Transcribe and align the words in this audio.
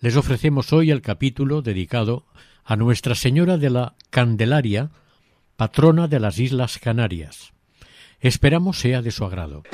Les 0.00 0.16
ofrecemos 0.16 0.72
hoy 0.72 0.92
el 0.92 1.02
capítulo 1.02 1.60
dedicado 1.60 2.24
a 2.64 2.76
Nuestra 2.76 3.16
Señora 3.16 3.56
de 3.56 3.70
la 3.70 3.96
Candelaria, 4.10 4.90
patrona 5.56 6.06
de 6.06 6.20
las 6.20 6.38
Islas 6.38 6.78
Canarias. 6.78 7.52
Esperamos 8.20 8.78
sea 8.78 9.02
de 9.02 9.10
su 9.10 9.24
agrado. 9.24 9.64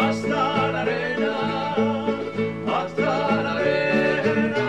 Hasta 0.00 0.72
la 0.72 0.80
arena 0.82 1.76
hasta 2.66 3.42
la 3.42 3.52
arena. 3.54 4.66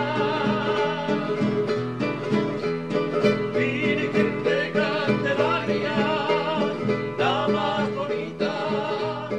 Virgen 3.54 4.44
de 4.44 4.72
Candelaria, 4.72 5.96
la 7.18 7.48
más 7.48 7.94
bonita, 7.94 9.30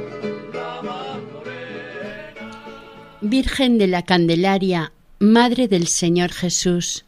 la 0.52 0.82
más 0.82 1.18
morena. 1.32 2.50
Virgen 3.20 3.78
de 3.78 3.86
la 3.86 4.02
Candelaria, 4.02 4.92
Madre 5.18 5.68
del 5.68 5.86
Señor 5.86 6.32
Jesús, 6.32 7.04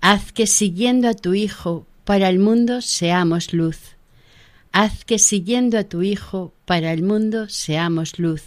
haz 0.00 0.32
que 0.32 0.46
siguiendo 0.46 1.08
a 1.08 1.14
tu 1.14 1.34
Hijo 1.34 1.86
para 2.04 2.28
el 2.28 2.38
mundo 2.38 2.80
seamos 2.80 3.52
luz. 3.52 3.93
Haz 4.76 5.04
que 5.04 5.20
siguiendo 5.20 5.78
a 5.78 5.84
tu 5.84 6.02
Hijo 6.02 6.52
para 6.64 6.92
el 6.92 7.04
mundo 7.04 7.48
seamos 7.48 8.18
luz. 8.18 8.42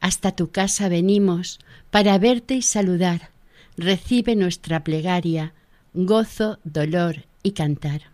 Hasta 0.00 0.32
tu 0.34 0.50
casa 0.50 0.88
venimos 0.88 1.58
para 1.90 2.16
verte 2.16 2.54
y 2.54 2.62
saludar. 2.62 3.28
Recibe 3.76 4.34
nuestra 4.34 4.82
plegaria, 4.82 5.52
gozo, 5.92 6.58
dolor 6.64 7.26
y 7.42 7.50
cantar. 7.50 8.04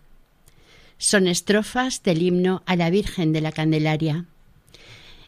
Son 0.98 1.28
estrofas 1.28 2.02
del 2.02 2.22
himno 2.22 2.64
a 2.66 2.74
la 2.74 2.90
Virgen 2.90 3.32
de 3.32 3.40
la 3.40 3.52
Candelaria. 3.52 4.24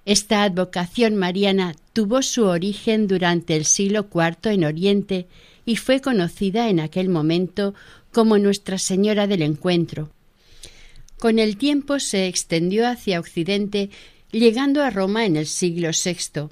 Esta 0.04 0.42
advocación 0.42 1.14
mariana 1.14 1.76
tuvo 1.92 2.22
su 2.22 2.44
origen 2.46 3.06
durante 3.06 3.54
el 3.54 3.64
siglo 3.64 4.08
IV 4.12 4.50
en 4.50 4.64
Oriente 4.64 5.28
y 5.64 5.76
fue 5.76 6.00
conocida 6.00 6.68
en 6.70 6.80
aquel 6.80 7.08
momento 7.08 7.72
como 8.10 8.36
Nuestra 8.38 8.78
Señora 8.78 9.28
del 9.28 9.42
Encuentro. 9.42 10.10
Con 11.24 11.38
el 11.38 11.56
tiempo 11.56 12.00
se 12.00 12.26
extendió 12.26 12.86
hacia 12.86 13.18
Occidente, 13.18 13.88
llegando 14.30 14.82
a 14.82 14.90
Roma 14.90 15.24
en 15.24 15.36
el 15.36 15.46
siglo 15.46 15.88
VI. 15.88 16.50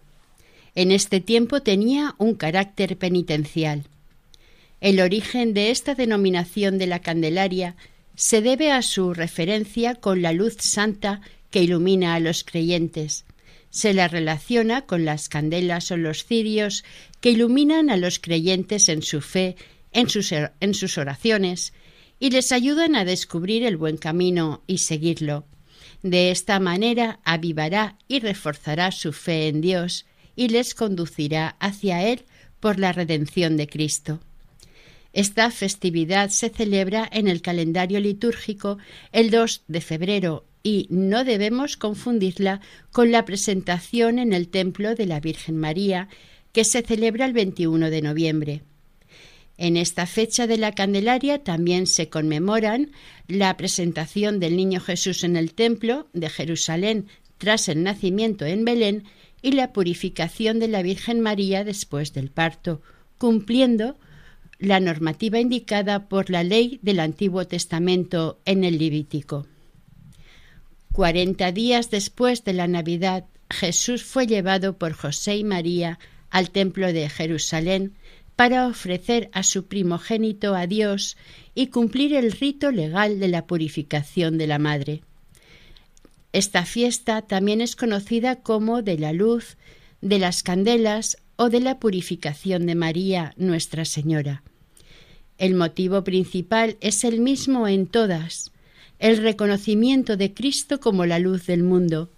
En 0.74 0.92
este 0.92 1.20
tiempo 1.20 1.60
tenía 1.60 2.14
un 2.16 2.36
carácter 2.36 2.96
penitencial. 2.96 3.82
El 4.80 5.00
origen 5.00 5.52
de 5.52 5.72
esta 5.72 5.94
denominación 5.94 6.78
de 6.78 6.86
la 6.86 7.00
Candelaria 7.00 7.76
se 8.16 8.40
debe 8.40 8.70
a 8.72 8.80
su 8.80 9.12
referencia 9.12 9.94
con 9.94 10.22
la 10.22 10.32
luz 10.32 10.56
santa 10.60 11.20
que 11.50 11.62
ilumina 11.62 12.14
a 12.14 12.20
los 12.20 12.42
creyentes. 12.42 13.26
Se 13.68 13.92
la 13.92 14.08
relaciona 14.08 14.86
con 14.86 15.04
las 15.04 15.28
candelas 15.28 15.90
o 15.90 15.98
los 15.98 16.24
cirios 16.24 16.82
que 17.20 17.32
iluminan 17.32 17.90
a 17.90 17.98
los 17.98 18.18
creyentes 18.18 18.88
en 18.88 19.02
su 19.02 19.20
fe, 19.20 19.54
en 19.92 20.08
sus, 20.08 20.32
en 20.32 20.72
sus 20.72 20.96
oraciones, 20.96 21.74
y 22.22 22.30
les 22.30 22.52
ayudan 22.52 22.94
a 22.94 23.04
descubrir 23.04 23.64
el 23.64 23.76
buen 23.76 23.96
camino 23.96 24.62
y 24.68 24.78
seguirlo. 24.78 25.44
De 26.04 26.30
esta 26.30 26.60
manera 26.60 27.18
avivará 27.24 27.98
y 28.06 28.20
reforzará 28.20 28.92
su 28.92 29.12
fe 29.12 29.48
en 29.48 29.60
Dios 29.60 30.06
y 30.36 30.46
les 30.46 30.76
conducirá 30.76 31.56
hacia 31.58 32.08
Él 32.08 32.22
por 32.60 32.78
la 32.78 32.92
redención 32.92 33.56
de 33.56 33.66
Cristo. 33.66 34.20
Esta 35.12 35.50
festividad 35.50 36.30
se 36.30 36.48
celebra 36.48 37.08
en 37.10 37.26
el 37.26 37.42
calendario 37.42 37.98
litúrgico 37.98 38.78
el 39.10 39.32
2 39.32 39.64
de 39.66 39.80
febrero 39.80 40.44
y 40.62 40.86
no 40.90 41.24
debemos 41.24 41.76
confundirla 41.76 42.60
con 42.92 43.10
la 43.10 43.24
presentación 43.24 44.20
en 44.20 44.32
el 44.32 44.46
templo 44.46 44.94
de 44.94 45.06
la 45.06 45.18
Virgen 45.18 45.56
María, 45.56 46.08
que 46.52 46.62
se 46.62 46.82
celebra 46.82 47.26
el 47.26 47.32
21 47.32 47.90
de 47.90 48.00
noviembre. 48.00 48.62
En 49.62 49.76
esta 49.76 50.06
fecha 50.06 50.48
de 50.48 50.56
la 50.58 50.72
Candelaria 50.72 51.44
también 51.44 51.86
se 51.86 52.08
conmemoran 52.08 52.90
la 53.28 53.56
presentación 53.56 54.40
del 54.40 54.56
Niño 54.56 54.80
Jesús 54.80 55.22
en 55.22 55.36
el 55.36 55.54
templo 55.54 56.08
de 56.12 56.28
Jerusalén 56.30 57.06
tras 57.38 57.68
el 57.68 57.84
nacimiento 57.84 58.44
en 58.44 58.64
Belén 58.64 59.04
y 59.40 59.52
la 59.52 59.72
purificación 59.72 60.58
de 60.58 60.66
la 60.66 60.82
Virgen 60.82 61.20
María 61.20 61.62
después 61.62 62.12
del 62.12 62.32
parto, 62.32 62.82
cumpliendo 63.18 63.96
la 64.58 64.80
normativa 64.80 65.38
indicada 65.38 66.08
por 66.08 66.28
la 66.28 66.42
ley 66.42 66.80
del 66.82 66.98
Antiguo 66.98 67.46
Testamento 67.46 68.40
en 68.44 68.64
el 68.64 68.78
Levítico. 68.78 69.46
Cuarenta 70.90 71.52
días 71.52 71.88
después 71.88 72.42
de 72.42 72.54
la 72.54 72.66
Navidad, 72.66 73.26
Jesús 73.48 74.02
fue 74.02 74.26
llevado 74.26 74.76
por 74.76 74.92
José 74.92 75.36
y 75.36 75.44
María 75.44 76.00
al 76.30 76.50
templo 76.50 76.92
de 76.92 77.08
Jerusalén 77.08 77.94
para 78.36 78.66
ofrecer 78.66 79.28
a 79.32 79.42
su 79.42 79.66
primogénito 79.66 80.54
a 80.54 80.66
Dios 80.66 81.16
y 81.54 81.68
cumplir 81.68 82.14
el 82.14 82.32
rito 82.32 82.70
legal 82.70 83.20
de 83.20 83.28
la 83.28 83.46
purificación 83.46 84.38
de 84.38 84.46
la 84.46 84.58
madre. 84.58 85.02
Esta 86.32 86.64
fiesta 86.64 87.22
también 87.22 87.60
es 87.60 87.76
conocida 87.76 88.36
como 88.36 88.82
de 88.82 88.98
la 88.98 89.12
luz, 89.12 89.56
de 90.00 90.18
las 90.18 90.42
candelas 90.42 91.18
o 91.36 91.50
de 91.50 91.60
la 91.60 91.78
purificación 91.78 92.66
de 92.66 92.74
María, 92.74 93.34
Nuestra 93.36 93.84
Señora. 93.84 94.42
El 95.38 95.54
motivo 95.54 96.04
principal 96.04 96.76
es 96.80 97.04
el 97.04 97.20
mismo 97.20 97.68
en 97.68 97.86
todas, 97.86 98.50
el 98.98 99.18
reconocimiento 99.18 100.16
de 100.16 100.32
Cristo 100.32 100.80
como 100.80 101.04
la 101.04 101.18
luz 101.18 101.46
del 101.46 101.64
mundo, 101.64 102.08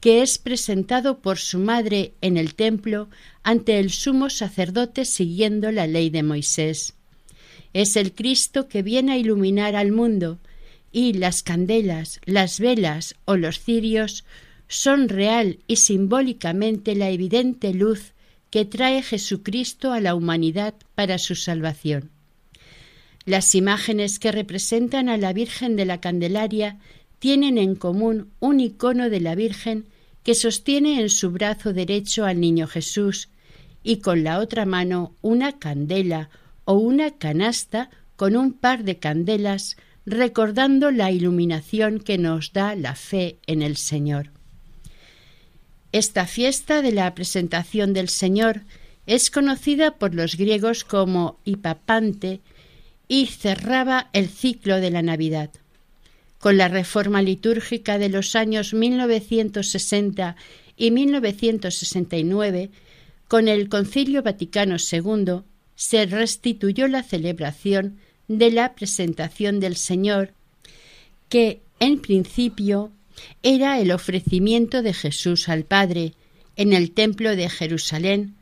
que 0.00 0.22
es 0.22 0.38
presentado 0.38 1.18
por 1.18 1.38
su 1.38 1.58
madre 1.58 2.12
en 2.20 2.36
el 2.36 2.54
templo 2.54 3.08
ante 3.42 3.78
el 3.78 3.90
sumo 3.90 4.30
sacerdote 4.30 5.04
siguiendo 5.04 5.72
la 5.72 5.86
ley 5.86 6.10
de 6.10 6.22
Moisés. 6.22 6.94
Es 7.72 7.96
el 7.96 8.12
Cristo 8.12 8.68
que 8.68 8.82
viene 8.82 9.12
a 9.12 9.18
iluminar 9.18 9.76
al 9.76 9.92
mundo, 9.92 10.38
y 10.92 11.12
las 11.12 11.42
candelas, 11.42 12.20
las 12.24 12.60
velas 12.60 13.14
o 13.24 13.36
los 13.36 13.60
cirios 13.60 14.24
son 14.68 15.08
real 15.08 15.58
y 15.66 15.76
simbólicamente 15.76 16.94
la 16.94 17.10
evidente 17.10 17.74
luz 17.74 18.12
que 18.50 18.64
trae 18.64 19.02
Jesucristo 19.02 19.92
a 19.92 20.00
la 20.00 20.14
humanidad 20.14 20.74
para 20.94 21.18
su 21.18 21.34
salvación. 21.34 22.10
Las 23.26 23.54
imágenes 23.54 24.18
que 24.18 24.32
representan 24.32 25.10
a 25.10 25.18
la 25.18 25.34
Virgen 25.34 25.76
de 25.76 25.84
la 25.84 26.00
Candelaria 26.00 26.78
tienen 27.18 27.58
en 27.58 27.74
común 27.74 28.30
un 28.40 28.60
icono 28.60 29.10
de 29.10 29.20
la 29.20 29.34
Virgen 29.34 29.86
que 30.22 30.34
sostiene 30.34 31.00
en 31.00 31.08
su 31.08 31.30
brazo 31.30 31.72
derecho 31.72 32.24
al 32.24 32.40
Niño 32.40 32.66
Jesús 32.66 33.28
y 33.82 33.98
con 33.98 34.24
la 34.24 34.38
otra 34.38 34.66
mano 34.66 35.14
una 35.22 35.58
candela 35.58 36.30
o 36.64 36.74
una 36.74 37.12
canasta 37.12 37.90
con 38.16 38.36
un 38.36 38.52
par 38.52 38.84
de 38.84 38.98
candelas 38.98 39.76
recordando 40.04 40.90
la 40.90 41.10
iluminación 41.10 42.00
que 42.00 42.18
nos 42.18 42.52
da 42.52 42.74
la 42.74 42.94
fe 42.94 43.38
en 43.46 43.62
el 43.62 43.76
Señor. 43.76 44.30
Esta 45.92 46.26
fiesta 46.26 46.82
de 46.82 46.92
la 46.92 47.14
presentación 47.14 47.92
del 47.92 48.08
Señor 48.08 48.62
es 49.06 49.30
conocida 49.30 49.92
por 49.92 50.14
los 50.14 50.36
griegos 50.36 50.84
como 50.84 51.38
Hipapante 51.44 52.40
y 53.06 53.26
cerraba 53.26 54.10
el 54.12 54.28
ciclo 54.28 54.80
de 54.80 54.90
la 54.90 55.00
Navidad. 55.00 55.50
Con 56.38 56.56
la 56.56 56.68
reforma 56.68 57.22
litúrgica 57.22 57.98
de 57.98 58.08
los 58.08 58.36
años 58.36 58.72
1960 58.74 60.36
y 60.76 60.90
1969, 60.90 62.70
con 63.26 63.48
el 63.48 63.68
Concilio 63.68 64.22
Vaticano 64.22 64.76
II, 64.78 65.42
se 65.74 66.06
restituyó 66.06 66.88
la 66.88 67.02
celebración 67.02 67.98
de 68.28 68.50
la 68.50 68.74
presentación 68.74 69.60
del 69.60 69.76
Señor, 69.76 70.32
que 71.28 71.60
en 71.80 72.00
principio 72.00 72.92
era 73.42 73.80
el 73.80 73.90
ofrecimiento 73.90 74.82
de 74.82 74.94
Jesús 74.94 75.48
al 75.48 75.64
Padre 75.64 76.14
en 76.56 76.72
el 76.72 76.92
Templo 76.92 77.36
de 77.36 77.48
Jerusalén 77.48 78.34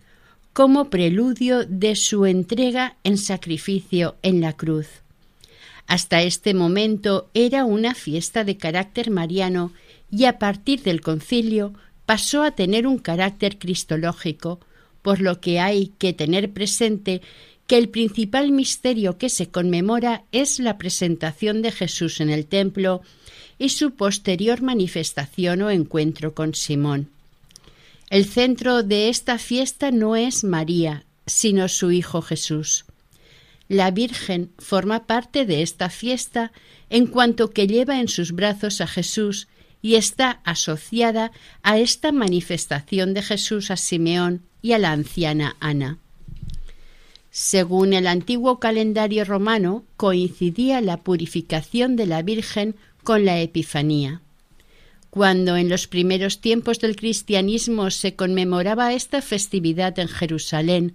como 0.53 0.89
preludio 0.89 1.67
de 1.67 1.97
su 1.97 2.25
entrega 2.25 2.97
en 3.05 3.19
sacrificio 3.19 4.17
en 4.23 4.41
la 4.41 4.55
cruz. 4.55 4.87
Hasta 5.87 6.23
este 6.23 6.55
momento 6.55 7.29
era 7.35 7.65
una 7.65 7.95
fiesta 7.95 8.45
de 8.45 8.57
carácter 8.57 9.11
mariano 9.11 9.73
y 10.11 10.25
a 10.25 10.39
partir 10.39 10.83
del 10.83 11.01
concilio 11.01 11.73
pasó 12.07 12.43
a 12.43 12.53
tener 12.53 12.87
un 12.87 12.99
carácter 12.99 13.59
cristológico, 13.59 14.61
por 15.03 15.21
lo 15.21 15.41
que 15.41 15.61
hay 15.61 15.93
que 15.99 16.13
tener 16.13 16.53
presente 16.53 17.23
que 17.67 17.79
el 17.79 17.89
principal 17.89 18.53
misterio 18.53 19.19
que 19.19 19.29
se 19.29 19.49
conmemora 19.49 20.25
es 20.33 20.59
la 20.59 20.79
presentación 20.79 21.63
de 21.63 21.73
Jesús 21.73 22.21
en 22.21 22.31
el 22.31 22.47
templo 22.47 23.03
y 23.59 23.71
su 23.71 23.93
posterior 23.93 24.63
manifestación 24.63 25.63
o 25.63 25.71
encuentro 25.71 26.35
con 26.35 26.55
Simón. 26.55 27.09
El 28.09 28.25
centro 28.25 28.83
de 28.83 29.09
esta 29.09 29.39
fiesta 29.39 29.91
no 29.91 30.15
es 30.15 30.45
María, 30.45 31.05
sino 31.27 31.69
su 31.69 31.91
Hijo 31.91 32.23
Jesús. 32.23 32.85
La 33.69 33.91
Virgen 33.91 34.53
forma 34.59 35.07
parte 35.07 35.45
de 35.45 35.63
esta 35.63 35.91
fiesta 35.91 36.53
en 36.89 37.07
cuanto 37.07 37.51
que 37.51 37.67
lleva 37.67 38.01
en 38.01 38.09
sus 38.09 38.33
brazos 38.33 38.81
a 38.81 38.87
Jesús 38.87 39.49
y 39.83 39.97
está 39.97 40.41
asociada 40.45 41.33
a 41.63 41.79
esta 41.79 42.13
manifestación 42.13 43.15
de 43.15 43.23
Jesús 43.23 43.71
a 43.71 43.77
Simeón 43.77 44.43
y 44.63 44.73
a 44.73 44.79
la 44.79 44.93
anciana 44.93 45.57
Ana. 45.61 45.99
Según 47.31 47.93
el 47.93 48.07
antiguo 48.07 48.61
calendario 48.61 49.25
romano, 49.25 49.85
coincidía 49.97 50.81
la 50.81 50.99
purificación 51.03 51.95
de 51.95 52.07
la 52.07 52.23
Virgen 52.23 52.77
con 53.05 53.25
la 53.25 53.41
Epifanía. 53.41 54.23
Cuando 55.11 55.57
en 55.57 55.69
los 55.69 55.87
primeros 55.87 56.41
tiempos 56.41 56.79
del 56.79 56.97
cristianismo 56.97 57.91
se 57.91 58.15
conmemoraba 58.15 58.93
esta 58.95 59.23
festividad 59.23 59.99
en 59.99 60.09
Jerusalén, 60.09 60.95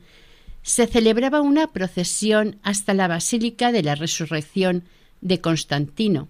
se 0.64 0.88
celebraba 0.88 1.42
una 1.42 1.68
procesión 1.68 2.58
hasta 2.64 2.94
la 2.94 3.08
Basílica 3.08 3.72
de 3.72 3.84
la 3.84 3.96
Resurrección 3.96 4.84
de 5.22 5.42
Constantino. 5.42 6.28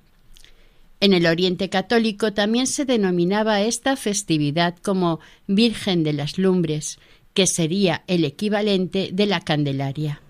En 0.99 1.13
el 1.13 1.25
Oriente 1.25 1.69
Católico 1.69 2.33
también 2.33 2.67
se 2.67 2.85
denominaba 2.85 3.61
esta 3.61 3.95
festividad 3.95 4.75
como 4.77 5.19
Virgen 5.47 6.03
de 6.03 6.13
las 6.13 6.37
Lumbres, 6.37 6.99
que 7.33 7.47
sería 7.47 8.03
el 8.07 8.23
equivalente 8.23 9.09
de 9.11 9.25
la 9.25 9.41
Candelaria. 9.41 10.21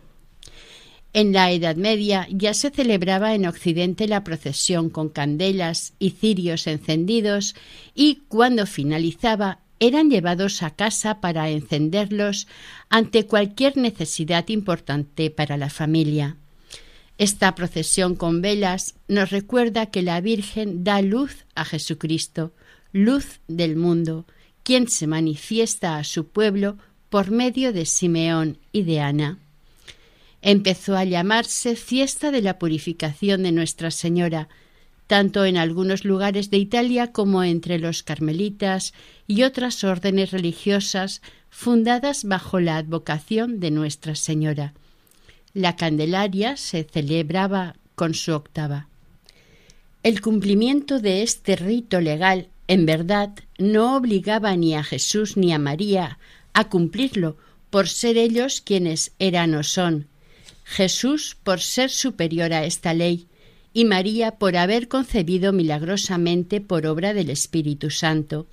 En 1.13 1.33
la 1.33 1.51
Edad 1.51 1.75
Media 1.75 2.25
ya 2.31 2.53
se 2.53 2.69
celebraba 2.69 3.36
en 3.36 3.45
Occidente 3.45 4.07
la 4.07 4.24
procesión 4.24 4.89
con 4.89 5.09
candelas 5.09 5.94
y 6.00 6.12
cirios 6.12 6.68
encendidos 6.68 7.53
y 7.94 8.21
cuando 8.30 8.65
finalizaba 8.65 9.59
eran 9.81 10.10
llevados 10.10 10.63
a 10.63 10.69
casa 10.69 11.19
para 11.19 11.50
encenderlos 11.50 12.48
ante 12.89 13.28
cualquier 13.28 13.75
necesidad 13.75 14.48
importante 14.48 15.30
para 15.30 15.57
la 15.57 15.69
familia. 15.69 16.38
Esta 17.18 17.54
procesión 17.54 18.16
con 18.16 18.42
velas 18.42 18.95
nos 19.10 19.30
recuerda 19.30 19.88
que 19.88 20.01
la 20.01 20.22
Virgen 20.22 20.86
da 20.86 21.01
luz 21.01 21.45
a 21.54 21.66
Jesucristo, 21.66 22.54
luz 22.94 23.42
del 23.50 23.75
mundo, 23.75 24.25
quien 24.63 24.88
se 24.88 25.06
manifiesta 25.06 25.98
a 25.98 26.06
su 26.06 26.27
pueblo 26.30 26.77
por 27.10 27.30
medio 27.30 27.74
de 27.74 27.86
Simeón 27.86 28.57
y 28.72 28.84
de 28.84 29.01
Ana 29.01 29.39
empezó 30.42 30.98
a 30.98 31.04
llamarse 31.06 31.75
Fiesta 31.75 32.31
de 32.31 32.42
la 32.42 32.57
Purificación 32.57 33.44
de 33.44 33.51
Nuestra 33.51 33.92
Señora, 33.92 34.50
tanto 35.12 35.44
en 35.44 35.58
algunos 35.58 36.06
lugares 36.06 36.52
de 36.52 36.58
Italia 36.58 37.12
como 37.12 37.44
entre 37.44 37.80
los 37.80 38.02
carmelitas 38.02 38.94
y 39.28 39.44
otras 39.44 39.84
órdenes 39.84 40.31
religiosas 40.31 41.22
fundadas 41.50 42.24
bajo 42.24 42.62
la 42.62 42.78
advocación 42.78 43.60
de 43.60 43.72
Nuestra 43.72 44.16
Señora. 44.16 44.74
La 45.54 45.75
Candelaria 45.75 46.56
se 46.56 46.86
celebraba 46.86 47.75
con 47.94 48.13
su 48.13 48.31
octava. 48.31 48.88
El 50.02 50.22
cumplimiento 50.22 51.02
de 51.02 51.24
este 51.24 51.58
rito 51.58 52.00
legal, 52.00 52.48
en 52.69 52.86
verdad, 52.86 53.31
no 53.58 53.98
obligaba 53.98 54.56
ni 54.56 54.75
a 54.75 54.84
Jesús 54.86 55.36
ni 55.36 55.52
a 55.52 55.60
María 55.60 56.19
a 56.54 56.69
cumplirlo, 56.69 57.36
por 57.69 57.90
ser 57.90 58.16
ellos 58.16 58.62
quienes 58.62 59.12
eran 59.19 59.56
o 59.56 59.63
son, 59.63 60.08
Jesús 60.63 61.36
por 61.44 61.60
ser 61.60 61.90
superior 61.90 62.54
a 62.54 62.63
esta 62.63 62.94
ley 62.94 63.28
y 63.73 63.85
María 63.85 64.31
por 64.31 64.57
haber 64.57 64.88
concebido 64.88 65.53
milagrosamente 65.53 66.62
por 66.62 66.85
obra 66.85 67.13
del 67.13 67.29
Espíritu 67.29 67.89
Santo. 67.89 68.47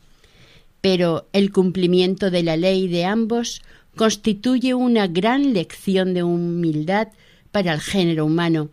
Pero 0.80 1.28
el 1.32 1.50
cumplimiento 1.50 2.30
de 2.30 2.42
la 2.42 2.56
ley 2.56 2.88
de 2.88 3.04
ambos 3.04 3.62
constituye 3.96 4.74
una 4.74 5.08
gran 5.08 5.52
lección 5.52 6.14
de 6.14 6.22
humildad 6.22 7.08
para 7.50 7.72
el 7.74 7.80
género 7.80 8.26
humano. 8.26 8.70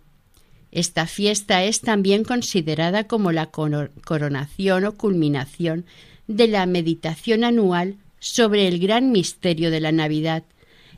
Esta 0.72 1.08
fiesta 1.08 1.64
es 1.64 1.82
también 1.82 2.24
considerada 2.24 3.06
como 3.06 3.32
la 3.32 3.50
coronación 3.50 4.86
o 4.86 4.96
culminación 4.96 5.86
de 6.28 6.48
la 6.48 6.66
meditación 6.66 7.44
anual 7.44 7.96
sobre 8.20 8.68
el 8.68 8.80
gran 8.80 9.12
misterio 9.12 9.72
de 9.72 9.80
la 9.80 9.92
Navidad, 9.92 10.44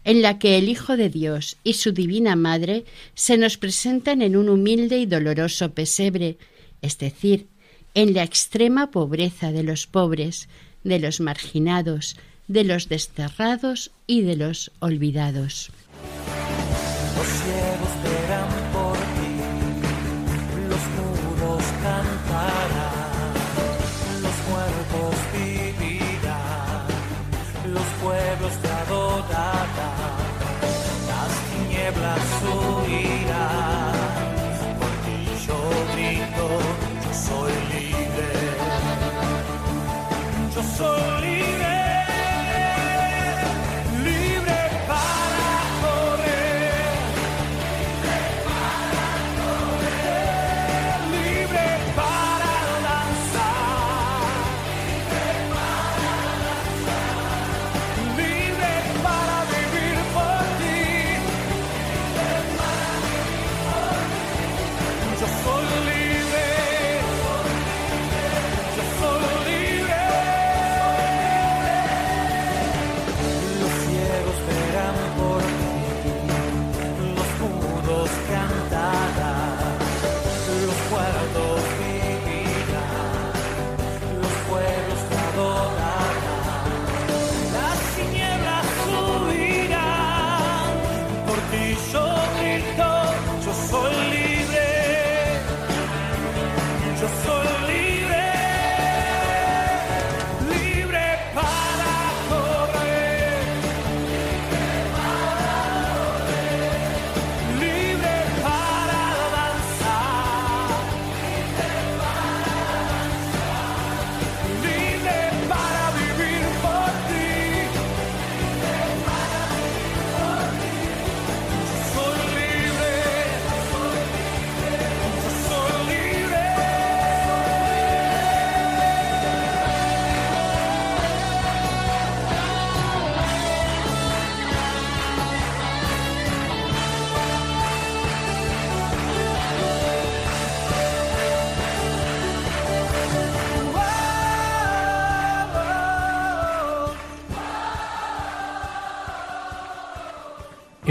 en 0.08 0.22
la 0.22 0.40
que 0.40 0.58
el 0.58 0.70
Hijo 0.70 0.96
de 0.96 1.10
Dios 1.10 1.58
y 1.66 1.74
su 1.74 1.92
Divina 1.92 2.38
Madre 2.38 2.86
se 3.14 3.38
nos 3.38 3.58
presentan 3.58 4.22
en 4.22 4.38
un 4.38 4.48
humilde 4.48 4.98
y 5.00 5.06
doloroso 5.06 5.74
pesebre, 5.74 6.38
es 6.82 6.98
decir, 6.98 7.48
en 7.94 8.14
la 8.14 8.24
extrema 8.24 8.90
pobreza 8.90 9.52
de 9.52 9.64
los 9.64 9.86
pobres, 9.86 10.48
de 10.86 11.00
los 11.00 11.20
marginados, 11.20 12.16
de 12.48 12.64
los 12.64 12.88
desterrados 12.88 13.92
y 14.08 14.22
de 14.22 14.38
los 14.38 14.72
olvidados. 14.80 15.72
gasolina. 40.78 41.27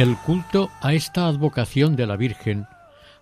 El 0.07 0.17
culto 0.19 0.71
a 0.83 0.95
esta 0.95 1.27
advocación 1.27 1.97
de 1.97 2.07
la 2.07 2.17
Virgen, 2.17 2.69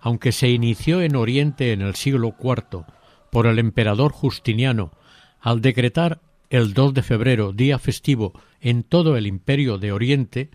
aunque 0.03 0.33
se 0.33 0.51
inició 0.51 1.01
en 1.01 1.17
Oriente 1.17 1.73
en 1.73 1.81
el 1.81 1.95
siglo 1.95 2.37
IV 2.39 2.85
por 3.33 3.47
el 3.47 3.59
emperador 3.59 4.13
Justiniano 4.13 4.93
al 5.41 5.63
decretar 5.63 6.21
el 6.51 6.75
2 6.75 6.93
de 6.93 7.03
febrero 7.03 7.55
día 7.55 7.79
festivo 7.79 8.39
en 8.61 8.83
todo 8.83 9.17
el 9.17 9.27
imperio 9.27 9.79
de 9.79 9.93
Oriente, 9.93 10.51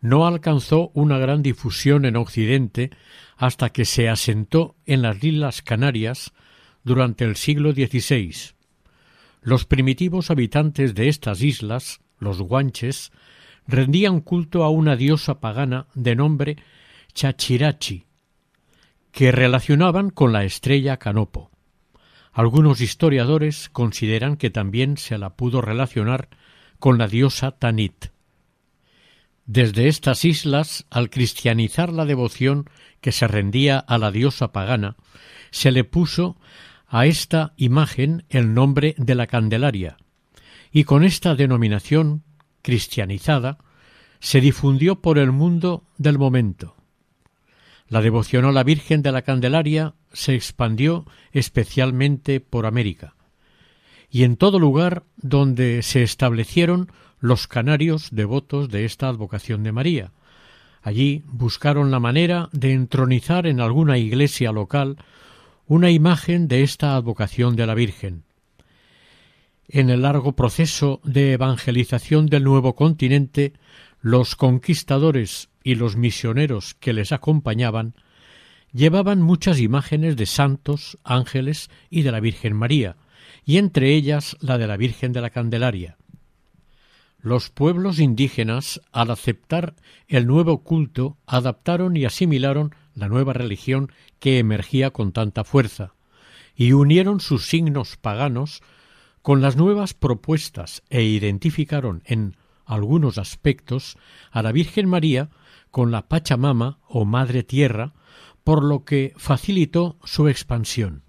no 0.00 0.26
alcanzó 0.26 0.92
una 0.94 1.18
gran 1.18 1.42
difusión 1.42 2.06
en 2.06 2.16
Occidente 2.16 2.88
hasta 3.36 3.68
que 3.68 3.84
se 3.84 4.08
asentó 4.08 4.76
en 4.86 5.02
las 5.02 5.22
Islas 5.22 5.60
Canarias 5.60 6.32
durante 6.84 7.26
el 7.26 7.36
siglo 7.36 7.72
XVI. 7.72 8.34
Los 9.42 9.66
primitivos 9.66 10.30
habitantes 10.30 10.94
de 10.94 11.08
estas 11.08 11.42
islas, 11.42 12.00
los 12.18 12.40
guanches, 12.40 13.12
rendían 13.66 14.20
culto 14.20 14.64
a 14.64 14.70
una 14.70 14.96
diosa 14.96 15.40
pagana 15.40 15.86
de 15.94 16.16
nombre 16.16 16.56
Chachirachi, 17.14 18.04
que 19.12 19.32
relacionaban 19.32 20.10
con 20.10 20.32
la 20.32 20.44
estrella 20.44 20.98
Canopo. 20.98 21.50
Algunos 22.32 22.80
historiadores 22.80 23.70
consideran 23.70 24.36
que 24.36 24.50
también 24.50 24.98
se 24.98 25.16
la 25.16 25.30
pudo 25.30 25.62
relacionar 25.62 26.28
con 26.78 26.98
la 26.98 27.08
diosa 27.08 27.52
Tanit. 27.52 28.08
Desde 29.46 29.88
estas 29.88 30.24
islas, 30.24 30.84
al 30.90 31.08
cristianizar 31.08 31.92
la 31.92 32.04
devoción 32.04 32.68
que 33.00 33.12
se 33.12 33.26
rendía 33.26 33.78
a 33.78 33.96
la 33.96 34.10
diosa 34.10 34.52
pagana, 34.52 34.96
se 35.50 35.70
le 35.70 35.84
puso 35.84 36.36
a 36.88 37.06
esta 37.06 37.54
imagen 37.56 38.24
el 38.28 38.52
nombre 38.52 38.94
de 38.98 39.14
la 39.14 39.26
Candelaria, 39.26 39.96
y 40.72 40.84
con 40.84 41.04
esta 41.04 41.34
denominación 41.34 42.22
cristianizada 42.66 43.58
se 44.18 44.40
difundió 44.40 45.00
por 45.00 45.18
el 45.18 45.30
mundo 45.30 45.84
del 45.98 46.18
momento. 46.18 46.74
La 47.88 48.00
devoción 48.00 48.44
a 48.44 48.50
la 48.50 48.64
Virgen 48.64 49.02
de 49.02 49.12
la 49.12 49.22
Candelaria 49.22 49.94
se 50.12 50.34
expandió 50.34 51.06
especialmente 51.30 52.40
por 52.40 52.66
América, 52.66 53.14
y 54.10 54.24
en 54.24 54.36
todo 54.36 54.58
lugar 54.58 55.04
donde 55.16 55.84
se 55.84 56.02
establecieron 56.02 56.90
los 57.20 57.46
canarios 57.46 58.08
devotos 58.10 58.68
de 58.68 58.84
esta 58.84 59.06
advocación 59.06 59.62
de 59.62 59.70
María. 59.70 60.12
Allí 60.82 61.22
buscaron 61.26 61.92
la 61.92 62.00
manera 62.00 62.48
de 62.50 62.72
entronizar 62.72 63.46
en 63.46 63.60
alguna 63.60 63.96
iglesia 63.98 64.50
local 64.50 64.96
una 65.68 65.92
imagen 65.92 66.48
de 66.48 66.64
esta 66.64 66.96
advocación 66.96 67.54
de 67.54 67.66
la 67.68 67.74
Virgen. 67.74 68.25
En 69.68 69.90
el 69.90 70.02
largo 70.02 70.32
proceso 70.32 71.00
de 71.02 71.32
evangelización 71.32 72.26
del 72.26 72.44
nuevo 72.44 72.74
continente, 72.76 73.52
los 74.00 74.36
conquistadores 74.36 75.48
y 75.64 75.74
los 75.74 75.96
misioneros 75.96 76.74
que 76.74 76.92
les 76.92 77.10
acompañaban 77.10 77.94
llevaban 78.72 79.20
muchas 79.20 79.58
imágenes 79.58 80.16
de 80.16 80.26
santos, 80.26 80.98
ángeles 81.02 81.70
y 81.90 82.02
de 82.02 82.12
la 82.12 82.20
Virgen 82.20 82.54
María, 82.54 82.96
y 83.44 83.58
entre 83.58 83.94
ellas 83.94 84.36
la 84.40 84.58
de 84.58 84.68
la 84.68 84.76
Virgen 84.76 85.12
de 85.12 85.20
la 85.20 85.30
Candelaria. 85.30 85.96
Los 87.20 87.50
pueblos 87.50 87.98
indígenas, 87.98 88.80
al 88.92 89.10
aceptar 89.10 89.74
el 90.06 90.28
nuevo 90.28 90.62
culto, 90.62 91.16
adaptaron 91.26 91.96
y 91.96 92.04
asimilaron 92.04 92.72
la 92.94 93.08
nueva 93.08 93.32
religión 93.32 93.90
que 94.20 94.38
emergía 94.38 94.90
con 94.90 95.10
tanta 95.10 95.42
fuerza, 95.42 95.94
y 96.54 96.72
unieron 96.72 97.18
sus 97.18 97.46
signos 97.46 97.96
paganos 97.96 98.62
con 99.26 99.42
las 99.42 99.56
nuevas 99.56 99.92
propuestas 99.92 100.84
e 100.88 101.02
identificaron 101.02 102.04
en 102.06 102.36
algunos 102.64 103.18
aspectos 103.18 103.98
a 104.30 104.40
la 104.40 104.52
Virgen 104.52 104.88
María 104.88 105.30
con 105.72 105.90
la 105.90 106.06
Pachamama 106.06 106.78
o 106.86 107.04
Madre 107.04 107.42
Tierra, 107.42 107.92
por 108.44 108.62
lo 108.62 108.84
que 108.84 109.14
facilitó 109.16 109.98
su 110.04 110.28
expansión. 110.28 111.02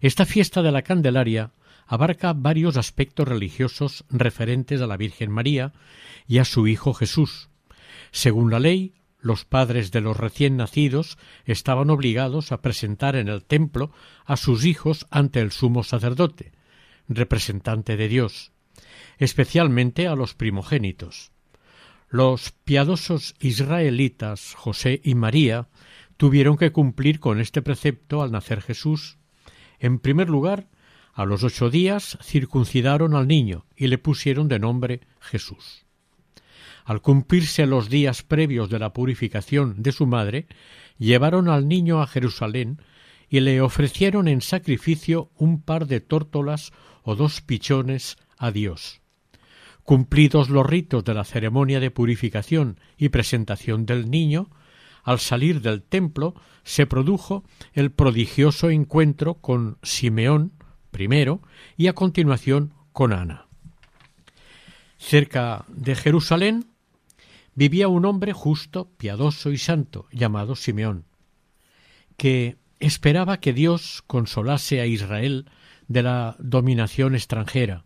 Esta 0.00 0.24
fiesta 0.24 0.62
de 0.62 0.72
la 0.72 0.80
Candelaria 0.80 1.52
abarca 1.86 2.32
varios 2.32 2.78
aspectos 2.78 3.28
religiosos 3.28 4.06
referentes 4.08 4.80
a 4.80 4.86
la 4.86 4.96
Virgen 4.96 5.30
María 5.30 5.74
y 6.26 6.38
a 6.38 6.46
su 6.46 6.66
Hijo 6.66 6.94
Jesús. 6.94 7.50
Según 8.10 8.50
la 8.50 8.58
ley, 8.58 8.94
los 9.20 9.44
padres 9.44 9.90
de 9.90 10.00
los 10.00 10.16
recién 10.16 10.56
nacidos 10.56 11.18
estaban 11.44 11.90
obligados 11.90 12.52
a 12.52 12.62
presentar 12.62 13.16
en 13.16 13.28
el 13.28 13.44
templo 13.44 13.92
a 14.24 14.38
sus 14.38 14.64
hijos 14.64 15.06
ante 15.10 15.40
el 15.40 15.52
sumo 15.52 15.84
sacerdote, 15.84 16.56
representante 17.08 17.96
de 17.96 18.08
Dios, 18.08 18.52
especialmente 19.18 20.06
a 20.06 20.14
los 20.14 20.34
primogénitos. 20.34 21.32
Los 22.08 22.52
piadosos 22.64 23.34
israelitas 23.40 24.54
José 24.54 25.00
y 25.04 25.14
María 25.14 25.68
tuvieron 26.16 26.56
que 26.56 26.72
cumplir 26.72 27.20
con 27.20 27.40
este 27.40 27.62
precepto 27.62 28.22
al 28.22 28.32
nacer 28.32 28.62
Jesús. 28.62 29.18
En 29.78 29.98
primer 29.98 30.28
lugar, 30.28 30.68
a 31.12 31.24
los 31.24 31.42
ocho 31.44 31.68
días 31.68 32.16
circuncidaron 32.22 33.14
al 33.14 33.26
niño 33.26 33.66
y 33.76 33.88
le 33.88 33.98
pusieron 33.98 34.48
de 34.48 34.58
nombre 34.58 35.00
Jesús. 35.20 35.84
Al 36.84 37.02
cumplirse 37.02 37.66
los 37.66 37.90
días 37.90 38.22
previos 38.22 38.70
de 38.70 38.78
la 38.78 38.92
purificación 38.92 39.82
de 39.82 39.92
su 39.92 40.06
madre, 40.06 40.46
llevaron 40.96 41.48
al 41.48 41.68
niño 41.68 42.00
a 42.00 42.06
Jerusalén 42.06 42.80
y 43.28 43.40
le 43.40 43.60
ofrecieron 43.60 44.28
en 44.28 44.40
sacrificio 44.40 45.30
un 45.36 45.60
par 45.60 45.86
de 45.86 46.00
tórtolas 46.00 46.72
o 47.08 47.16
dos 47.16 47.40
pichones 47.40 48.18
a 48.36 48.50
Dios. 48.50 49.00
Cumplidos 49.82 50.50
los 50.50 50.66
ritos 50.66 51.04
de 51.04 51.14
la 51.14 51.24
ceremonia 51.24 51.80
de 51.80 51.90
purificación 51.90 52.78
y 52.98 53.08
presentación 53.08 53.86
del 53.86 54.10
niño, 54.10 54.50
al 55.04 55.18
salir 55.18 55.62
del 55.62 55.82
templo 55.82 56.34
se 56.64 56.84
produjo 56.84 57.44
el 57.72 57.92
prodigioso 57.92 58.68
encuentro 58.68 59.36
con 59.36 59.78
Simeón, 59.82 60.52
primero 60.90 61.40
y 61.78 61.86
a 61.86 61.94
continuación 61.94 62.74
con 62.92 63.14
Ana. 63.14 63.46
Cerca 64.98 65.64
de 65.68 65.94
Jerusalén 65.94 66.66
vivía 67.54 67.88
un 67.88 68.04
hombre 68.04 68.34
justo, 68.34 68.90
piadoso 68.98 69.50
y 69.50 69.56
santo, 69.56 70.08
llamado 70.12 70.56
Simeón, 70.56 71.06
que 72.18 72.58
esperaba 72.80 73.40
que 73.40 73.54
Dios 73.54 74.04
consolase 74.06 74.82
a 74.82 74.86
Israel 74.86 75.46
de 75.88 76.02
la 76.02 76.36
dominación 76.38 77.14
extranjera. 77.14 77.84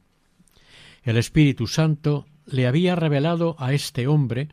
El 1.02 1.16
Espíritu 1.16 1.66
Santo 1.66 2.26
le 2.47 2.66
había 2.66 2.97
revelado 2.97 3.56
a 3.59 3.73
este 3.73 4.06
hombre 4.06 4.49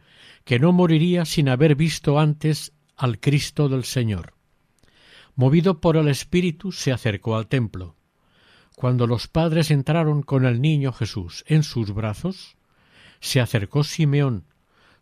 que 0.46 0.60
no 0.60 0.72
moriría 0.72 1.26
sin 1.26 1.50
haber 1.50 1.76
visto 1.76 2.20
antes 2.20 2.74
al 2.96 3.20
Cristo 3.20 3.68
del 3.68 3.84
Señor. 3.84 4.34
Movido 5.36 5.80
por 5.80 5.98
el 5.98 6.08
Espíritu 6.08 6.72
se 6.72 6.92
acercó 6.92 7.36
al 7.36 7.48
templo. 7.48 7.96
Cuando 8.76 9.08
los 9.08 9.28
padres 9.28 9.72
entraron 9.72 10.22
con 10.22 10.46
el 10.46 10.62
niño 10.62 10.94
Jesús 10.94 11.44
en 11.48 11.64
sus 11.64 11.94
brazos, 11.94 12.56
se 13.20 13.42
acercó 13.42 13.84
Simeón, 13.84 14.46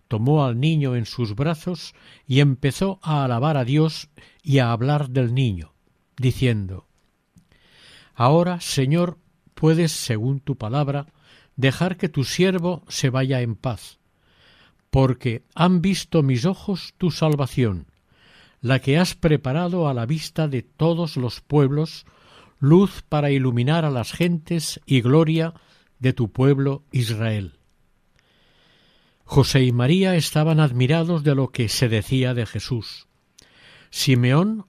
tomó 0.08 0.46
al 0.46 0.60
niño 0.60 0.96
en 0.96 1.06
sus 1.06 1.36
brazos 1.36 1.94
y 2.26 2.40
empezó 2.40 3.00
a 3.04 3.24
alabar 3.24 3.58
a 3.58 3.66
Dios 3.66 4.10
y 4.42 4.60
a 4.60 4.72
hablar 4.72 5.10
del 5.10 5.34
niño, 5.34 5.74
diciendo 6.18 6.87
Ahora, 8.20 8.60
Señor, 8.62 9.20
puedes, 9.54 9.92
según 9.92 10.40
tu 10.40 10.58
palabra, 10.58 11.06
dejar 11.56 11.98
que 11.98 12.10
tu 12.10 12.24
siervo 12.24 12.84
se 12.88 13.12
vaya 13.12 13.42
en 13.42 13.56
paz, 13.56 14.00
porque 14.90 15.44
han 15.54 15.84
visto 15.84 16.24
mis 16.24 16.46
ojos 16.46 16.96
tu 16.98 17.12
salvación, 17.12 17.86
la 18.60 18.80
que 18.80 18.98
has 18.98 19.14
preparado 19.14 19.88
a 19.88 19.94
la 19.94 20.08
vista 20.08 20.48
de 20.48 20.64
todos 20.64 21.16
los 21.16 21.42
pueblos, 21.42 22.08
luz 22.60 23.04
para 23.08 23.30
iluminar 23.30 23.86
a 23.86 23.92
las 23.92 24.14
gentes 24.14 24.82
y 24.88 25.02
gloria 25.02 25.54
de 26.00 26.14
tu 26.14 26.32
pueblo 26.32 26.86
Israel. 26.92 27.60
José 29.26 29.62
y 29.62 29.72
María 29.72 30.16
estaban 30.16 30.60
admirados 30.60 31.24
de 31.24 31.36
lo 31.36 31.50
que 31.50 31.70
se 31.70 31.88
decía 31.88 32.34
de 32.34 32.48
Jesús. 32.48 33.08
Simeón 33.92 34.66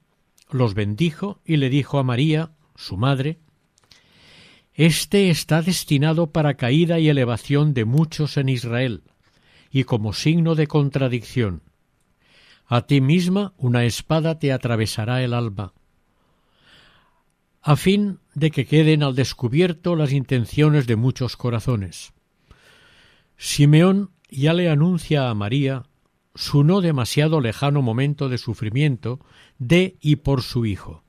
los 0.51 0.75
bendijo 0.75 1.41
y 1.47 1.57
le 1.57 1.71
dijo 1.71 1.99
a 1.99 2.03
María, 2.03 2.51
su 2.79 2.97
madre, 2.97 3.41
Este 4.73 5.31
está 5.31 5.61
destinado 5.63 6.31
para 6.31 6.55
caída 6.55 7.01
y 7.01 7.09
elevación 7.09 7.75
de 7.75 7.85
muchos 7.85 8.37
en 8.37 8.49
Israel, 8.49 9.03
y 9.73 9.83
como 9.83 10.13
signo 10.13 10.55
de 10.55 10.69
contradicción. 10.69 11.63
A 12.67 12.83
ti 12.83 13.01
misma 13.01 13.53
una 13.59 13.85
espada 13.85 14.39
te 14.39 14.53
atravesará 14.53 15.25
el 15.25 15.35
alma, 15.35 15.73
a 17.61 17.75
fin 17.75 18.21
de 18.35 18.53
que 18.53 18.65
queden 18.65 19.03
al 19.03 19.17
descubierto 19.17 19.97
las 19.97 20.13
intenciones 20.13 20.87
de 20.87 20.95
muchos 20.95 21.37
corazones. 21.37 22.13
Simeón 23.37 24.13
ya 24.31 24.55
le 24.55 24.71
anuncia 24.71 25.29
a 25.29 25.35
María 25.35 25.83
su 26.37 26.63
no 26.63 26.81
demasiado 26.81 27.41
lejano 27.41 27.83
momento 27.83 28.29
de 28.29 28.39
sufrimiento 28.39 29.19
de 29.59 29.97
y 30.01 30.17
por 30.17 30.43
su 30.43 30.65
hijo. 30.65 31.03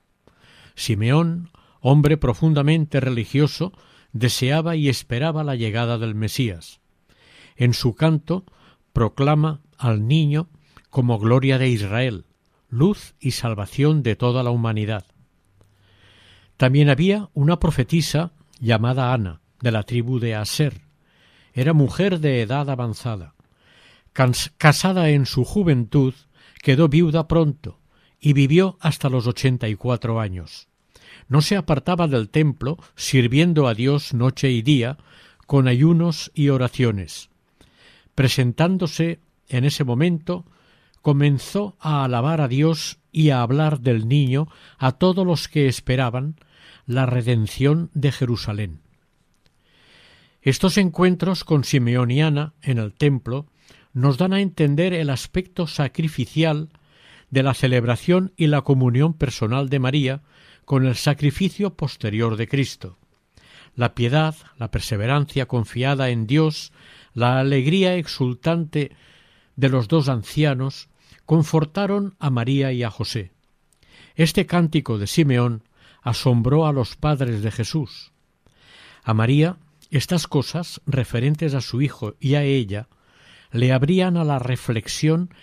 Simeón, 0.74 1.50
hombre 1.80 2.16
profundamente 2.16 3.00
religioso, 3.00 3.72
deseaba 4.12 4.76
y 4.76 4.88
esperaba 4.88 5.44
la 5.44 5.56
llegada 5.56 5.98
del 5.98 6.14
Mesías. 6.14 6.80
En 7.56 7.74
su 7.74 7.94
canto 7.94 8.44
proclama 8.92 9.60
al 9.78 10.06
niño 10.06 10.48
como 10.90 11.18
gloria 11.18 11.58
de 11.58 11.68
Israel, 11.68 12.24
luz 12.68 13.14
y 13.20 13.32
salvación 13.32 14.02
de 14.02 14.16
toda 14.16 14.42
la 14.42 14.50
humanidad. 14.50 15.04
También 16.56 16.90
había 16.90 17.30
una 17.32 17.58
profetisa 17.58 18.32
llamada 18.58 19.12
Ana, 19.12 19.40
de 19.60 19.70
la 19.70 19.82
tribu 19.82 20.18
de 20.18 20.34
Aser. 20.34 20.82
Era 21.52 21.72
mujer 21.72 22.20
de 22.20 22.42
edad 22.42 22.68
avanzada. 22.70 23.34
casada 24.12 25.10
en 25.10 25.26
su 25.26 25.44
juventud, 25.44 26.14
quedó 26.62 26.88
viuda 26.88 27.28
pronto 27.28 27.80
y 28.18 28.32
vivió 28.32 28.76
hasta 28.80 29.08
los 29.08 29.26
ochenta 29.26 29.68
y 29.68 29.74
cuatro 29.76 30.20
años. 30.20 30.69
No 31.30 31.42
se 31.42 31.56
apartaba 31.56 32.08
del 32.08 32.28
templo, 32.28 32.76
sirviendo 32.96 33.68
a 33.68 33.74
Dios 33.74 34.14
noche 34.14 34.50
y 34.50 34.62
día, 34.62 34.98
con 35.46 35.68
ayunos 35.68 36.32
y 36.34 36.48
oraciones. 36.48 37.30
Presentándose 38.16 39.20
en 39.48 39.64
ese 39.64 39.84
momento, 39.84 40.44
comenzó 41.02 41.76
a 41.78 42.04
alabar 42.04 42.40
a 42.40 42.48
Dios 42.48 42.98
y 43.12 43.30
a 43.30 43.42
hablar 43.42 43.78
del 43.78 44.08
niño 44.08 44.48
a 44.76 44.90
todos 44.90 45.24
los 45.24 45.46
que 45.46 45.68
esperaban 45.68 46.34
la 46.84 47.06
redención 47.06 47.90
de 47.94 48.10
Jerusalén. 48.10 48.80
Estos 50.42 50.78
encuentros 50.78 51.44
con 51.44 51.62
Simeón 51.62 52.10
y 52.10 52.22
Ana 52.22 52.54
en 52.60 52.78
el 52.78 52.92
templo 52.92 53.46
nos 53.92 54.18
dan 54.18 54.32
a 54.32 54.40
entender 54.40 54.94
el 54.94 55.10
aspecto 55.10 55.68
sacrificial 55.68 56.70
de 57.30 57.44
la 57.44 57.54
celebración 57.54 58.32
y 58.36 58.48
la 58.48 58.62
comunión 58.62 59.14
personal 59.14 59.68
de 59.68 59.78
María 59.78 60.22
con 60.70 60.86
el 60.86 60.94
sacrificio 60.94 61.74
posterior 61.74 62.36
de 62.36 62.46
Cristo. 62.46 62.96
La 63.74 63.96
piedad, 63.96 64.36
la 64.56 64.70
perseverancia 64.70 65.46
confiada 65.46 66.10
en 66.10 66.28
Dios, 66.28 66.70
la 67.12 67.40
alegría 67.40 67.96
exultante 67.96 68.92
de 69.56 69.68
los 69.68 69.88
dos 69.88 70.08
ancianos 70.08 70.88
confortaron 71.26 72.14
a 72.20 72.30
María 72.30 72.70
y 72.70 72.84
a 72.84 72.90
José. 72.92 73.32
Este 74.14 74.46
cántico 74.46 74.96
de 74.96 75.08
Simeón 75.08 75.64
asombró 76.02 76.68
a 76.68 76.72
los 76.72 76.94
padres 76.94 77.42
de 77.42 77.50
Jesús. 77.50 78.12
A 79.02 79.12
María 79.12 79.56
estas 79.90 80.28
cosas 80.28 80.80
referentes 80.86 81.54
a 81.54 81.62
su 81.62 81.82
hijo 81.82 82.14
y 82.20 82.36
a 82.36 82.44
ella 82.44 82.86
le 83.50 83.72
abrían 83.72 84.16
a 84.16 84.22
la 84.22 84.38
reflexión 84.38 85.34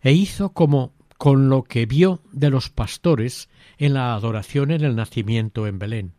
e 0.00 0.12
hizo 0.12 0.50
como 0.50 0.92
con 1.18 1.48
lo 1.48 1.62
que 1.64 1.86
vio 1.86 2.20
de 2.32 2.50
los 2.50 2.68
pastores 2.68 3.48
en 3.78 3.94
la 3.94 4.14
adoración 4.14 4.70
en 4.70 4.84
el 4.84 4.96
nacimiento 4.96 5.66
en 5.66 5.78
Belén. 5.78 6.12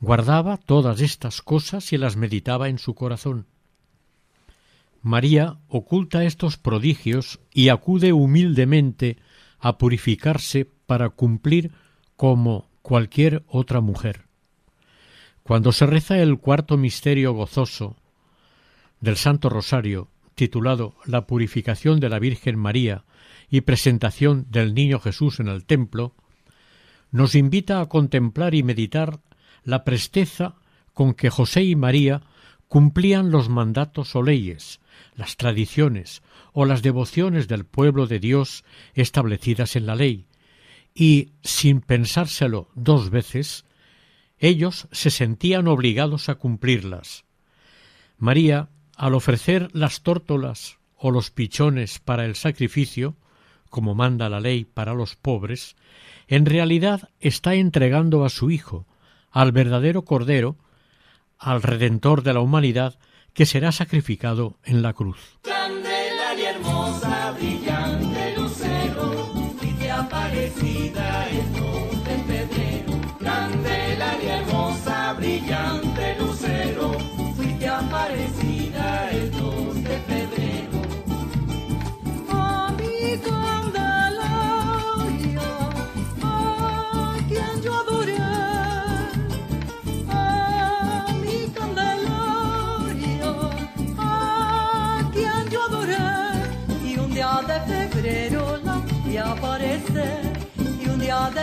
Guardaba 0.00 0.56
todas 0.56 1.00
estas 1.00 1.42
cosas 1.42 1.92
y 1.92 1.98
las 1.98 2.16
meditaba 2.16 2.68
en 2.68 2.78
su 2.78 2.94
corazón. 2.94 3.46
María 5.00 5.58
oculta 5.68 6.24
estos 6.24 6.56
prodigios 6.58 7.40
y 7.52 7.68
acude 7.68 8.12
humildemente 8.12 9.18
a 9.58 9.78
purificarse 9.78 10.68
para 10.86 11.10
cumplir 11.10 11.72
como 12.16 12.68
cualquier 12.82 13.44
otra 13.48 13.80
mujer. 13.80 14.26
Cuando 15.42 15.72
se 15.72 15.86
reza 15.86 16.18
el 16.18 16.38
cuarto 16.38 16.76
misterio 16.76 17.32
gozoso 17.32 17.96
del 19.00 19.16
Santo 19.16 19.48
Rosario, 19.48 20.08
titulado 20.34 20.94
La 21.04 21.26
purificación 21.26 22.00
de 22.00 22.08
la 22.08 22.18
Virgen 22.18 22.58
María 22.58 23.04
y 23.52 23.60
presentación 23.60 24.46
del 24.48 24.74
Niño 24.74 24.98
Jesús 24.98 25.38
en 25.38 25.46
el 25.46 25.66
templo, 25.66 26.14
nos 27.10 27.34
invita 27.34 27.82
a 27.82 27.86
contemplar 27.86 28.54
y 28.54 28.62
meditar 28.62 29.20
la 29.62 29.84
presteza 29.84 30.54
con 30.94 31.12
que 31.12 31.28
José 31.28 31.62
y 31.62 31.76
María 31.76 32.22
cumplían 32.66 33.30
los 33.30 33.50
mandatos 33.50 34.16
o 34.16 34.22
leyes, 34.22 34.80
las 35.14 35.36
tradiciones 35.36 36.22
o 36.54 36.64
las 36.64 36.80
devociones 36.80 37.46
del 37.46 37.66
pueblo 37.66 38.06
de 38.06 38.20
Dios 38.20 38.64
establecidas 38.94 39.76
en 39.76 39.84
la 39.84 39.96
ley, 39.96 40.26
y, 40.94 41.32
sin 41.42 41.82
pensárselo 41.82 42.70
dos 42.74 43.10
veces, 43.10 43.66
ellos 44.38 44.88
se 44.92 45.10
sentían 45.10 45.68
obligados 45.68 46.30
a 46.30 46.36
cumplirlas. 46.36 47.26
María, 48.16 48.70
al 48.96 49.14
ofrecer 49.14 49.68
las 49.74 50.02
tórtolas 50.02 50.78
o 50.96 51.10
los 51.10 51.30
pichones 51.30 51.98
para 51.98 52.24
el 52.24 52.34
sacrificio, 52.34 53.14
como 53.72 53.94
manda 53.94 54.28
la 54.28 54.38
ley 54.38 54.66
para 54.66 54.92
los 54.92 55.16
pobres, 55.16 55.76
en 56.28 56.44
realidad 56.44 57.08
está 57.20 57.54
entregando 57.54 58.26
a 58.26 58.28
su 58.28 58.50
Hijo, 58.50 58.84
al 59.30 59.50
verdadero 59.50 60.02
Cordero, 60.02 60.56
al 61.38 61.62
Redentor 61.62 62.22
de 62.22 62.34
la 62.34 62.40
humanidad, 62.40 62.98
que 63.32 63.46
será 63.46 63.72
sacrificado 63.72 64.58
en 64.62 64.82
la 64.82 64.92
cruz. 64.92 65.38
hermosa, 66.38 67.32
brillante 67.32 68.36
lucero, 68.36 69.32
y 69.80 69.86
aparecida 69.86 71.28
brillante 71.30 71.61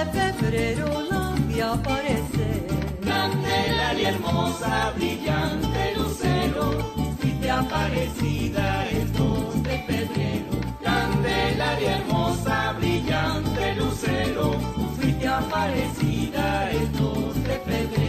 de 0.05 0.33
febrero 0.33 1.01
la 1.09 1.35
vi 1.47 1.59
aparecer. 1.59 2.65
Candelaria 3.03 4.09
hermosa, 4.09 4.93
brillante 4.95 5.95
lucero, 5.97 6.71
fuiste 7.19 7.51
aparecida 7.51 8.87
el 8.89 9.11
2 9.11 9.63
de 9.63 9.77
febrero. 9.87 10.51
Candelaria 10.81 11.97
hermosa, 11.97 12.73
brillante 12.79 13.75
lucero, 13.75 14.53
fuiste 14.95 15.27
aparecida 15.27 16.71
el 16.71 16.91
2 16.93 17.43
de 17.43 17.59
febrero. 17.59 18.08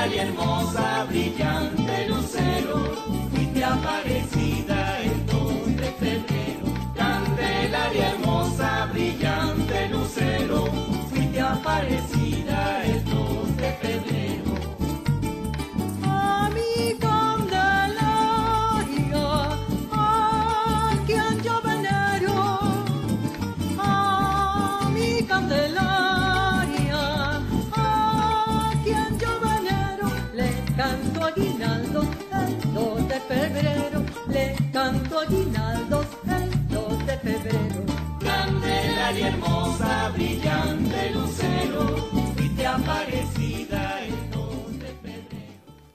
Candelaria 0.00 0.22
hermosa, 0.22 1.04
brillante 1.10 2.08
lucero, 2.08 2.94
fuiste 3.30 3.62
aparecida 3.62 4.98
el 5.02 5.26
2 5.26 5.76
de 5.76 5.92
febrero. 6.00 6.64
Candelaria 6.94 8.12
hermosa, 8.12 8.88
brillante 8.90 9.88
lucero, 9.90 10.64
fuiste 11.10 11.38
aparecida 11.42 12.29
hermosa, 39.30 40.10
brillante 40.14 41.10
lucero, 41.14 41.86
te 42.56 42.66
aparecida 42.66 44.04
el 44.04 44.30
2 44.30 44.78
de 44.78 44.86
febrero. 45.02 45.34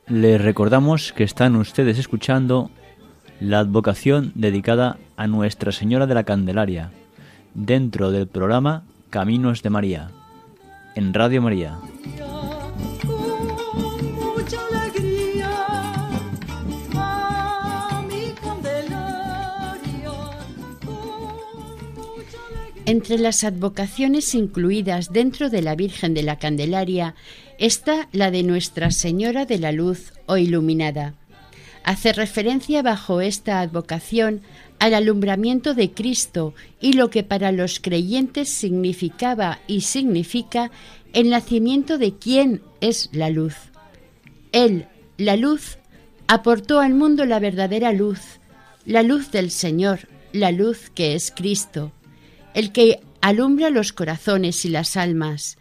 Les 0.07 0.41
recordamos 0.41 1.13
que 1.13 1.23
están 1.23 1.55
ustedes 1.55 1.99
escuchando 1.99 2.69
la 3.39 3.59
advocación 3.59 4.31
dedicada 4.35 4.97
a 5.17 5.27
Nuestra 5.27 5.71
Señora 5.71 6.07
de 6.07 6.15
la 6.15 6.23
Candelaria, 6.23 6.91
dentro 7.53 8.11
del 8.11 8.27
programa 8.27 8.83
Caminos 9.09 9.61
de 9.61 9.69
María, 9.69 10.11
en 10.95 11.13
Radio 11.13 11.41
María. 11.41 11.77
Entre 22.87 23.17
las 23.17 23.43
advocaciones 23.43 24.35
incluidas 24.35 25.11
dentro 25.11 25.49
de 25.49 25.63
la 25.63 25.75
Virgen 25.75 26.13
de 26.13 26.21
la 26.21 26.37
Candelaria 26.37 27.15
está 27.57 28.07
la 28.11 28.29
de 28.29 28.43
Nuestra 28.43 28.91
Señora 28.91 29.45
de 29.45 29.57
la 29.57 29.71
Luz 29.71 30.13
o 30.27 30.37
Iluminada. 30.37 31.15
Hace 31.83 32.13
referencia 32.13 32.83
bajo 32.83 33.21
esta 33.21 33.59
advocación 33.61 34.41
al 34.77 34.93
alumbramiento 34.93 35.73
de 35.73 35.93
Cristo 35.93 36.53
y 36.79 36.93
lo 36.93 37.09
que 37.09 37.23
para 37.23 37.51
los 37.51 37.79
creyentes 37.79 38.49
significaba 38.49 39.59
y 39.65 39.81
significa 39.81 40.69
el 41.13 41.31
nacimiento 41.31 41.97
de 41.97 42.13
quien 42.13 42.61
es 42.81 43.09
la 43.13 43.31
luz. 43.31 43.55
Él, 44.51 44.85
la 45.17 45.37
luz, 45.37 45.79
aportó 46.27 46.81
al 46.81 46.93
mundo 46.93 47.25
la 47.25 47.39
verdadera 47.39 47.93
luz, 47.93 48.19
la 48.85 49.01
luz 49.01 49.31
del 49.31 49.49
Señor, 49.49 50.07
la 50.33 50.51
luz 50.51 50.91
que 50.93 51.15
es 51.15 51.31
Cristo 51.35 51.91
el 52.55 52.71
que 52.71 53.01
alumbra 53.21 53.69
los 53.69 53.91
corazones 53.91 54.63
y 54.63 54.69
las 54.69 54.95
almas, 54.95 55.57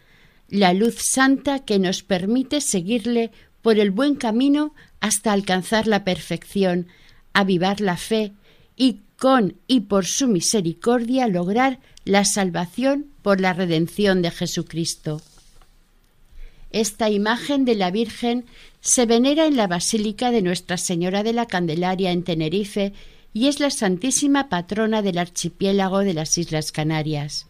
la 0.49 0.73
luz 0.73 0.95
santa 1.01 1.65
que 1.65 1.81
nos 1.81 2.05
permite 2.05 2.61
seguirle 2.61 3.33
por 3.63 3.79
el 3.81 3.91
buen 3.91 4.15
camino 4.15 4.75
hasta 5.01 5.33
alcanzar 5.33 5.89
la 5.89 6.05
perfección, 6.05 6.87
avivar 7.33 7.81
la 7.81 7.97
fe 7.97 8.33
y 8.77 9.01
con 9.19 9.57
y 9.67 9.81
por 9.81 10.07
su 10.07 10.29
misericordia 10.29 11.27
lograr 11.27 11.81
la 12.05 12.25
salvación 12.25 13.07
por 13.23 13.41
la 13.41 13.53
redención 13.55 14.23
de 14.23 14.31
Jesucristo. 14.31 15.21
Esta 16.71 17.11
imagen 17.11 17.65
de 17.65 17.75
la 17.75 17.91
Virgen 17.91 18.45
se 18.81 19.07
venera 19.07 19.47
en 19.47 19.57
la 19.57 19.67
Basílica 19.67 20.31
de 20.31 20.43
Nuestra 20.43 20.77
Señora 20.77 21.25
de 21.25 21.33
la 21.33 21.47
Candelaria 21.47 22.13
en 22.13 22.23
Tenerife 22.23 22.93
y 23.35 23.49
es 23.49 23.61
la 23.61 23.71
santísima 23.71 24.49
patrona 24.49 25.03
del 25.03 25.19
archipiélago 25.19 25.99
de 25.99 26.15
las 26.15 26.39
Islas 26.39 26.73
Canarias. 26.73 27.49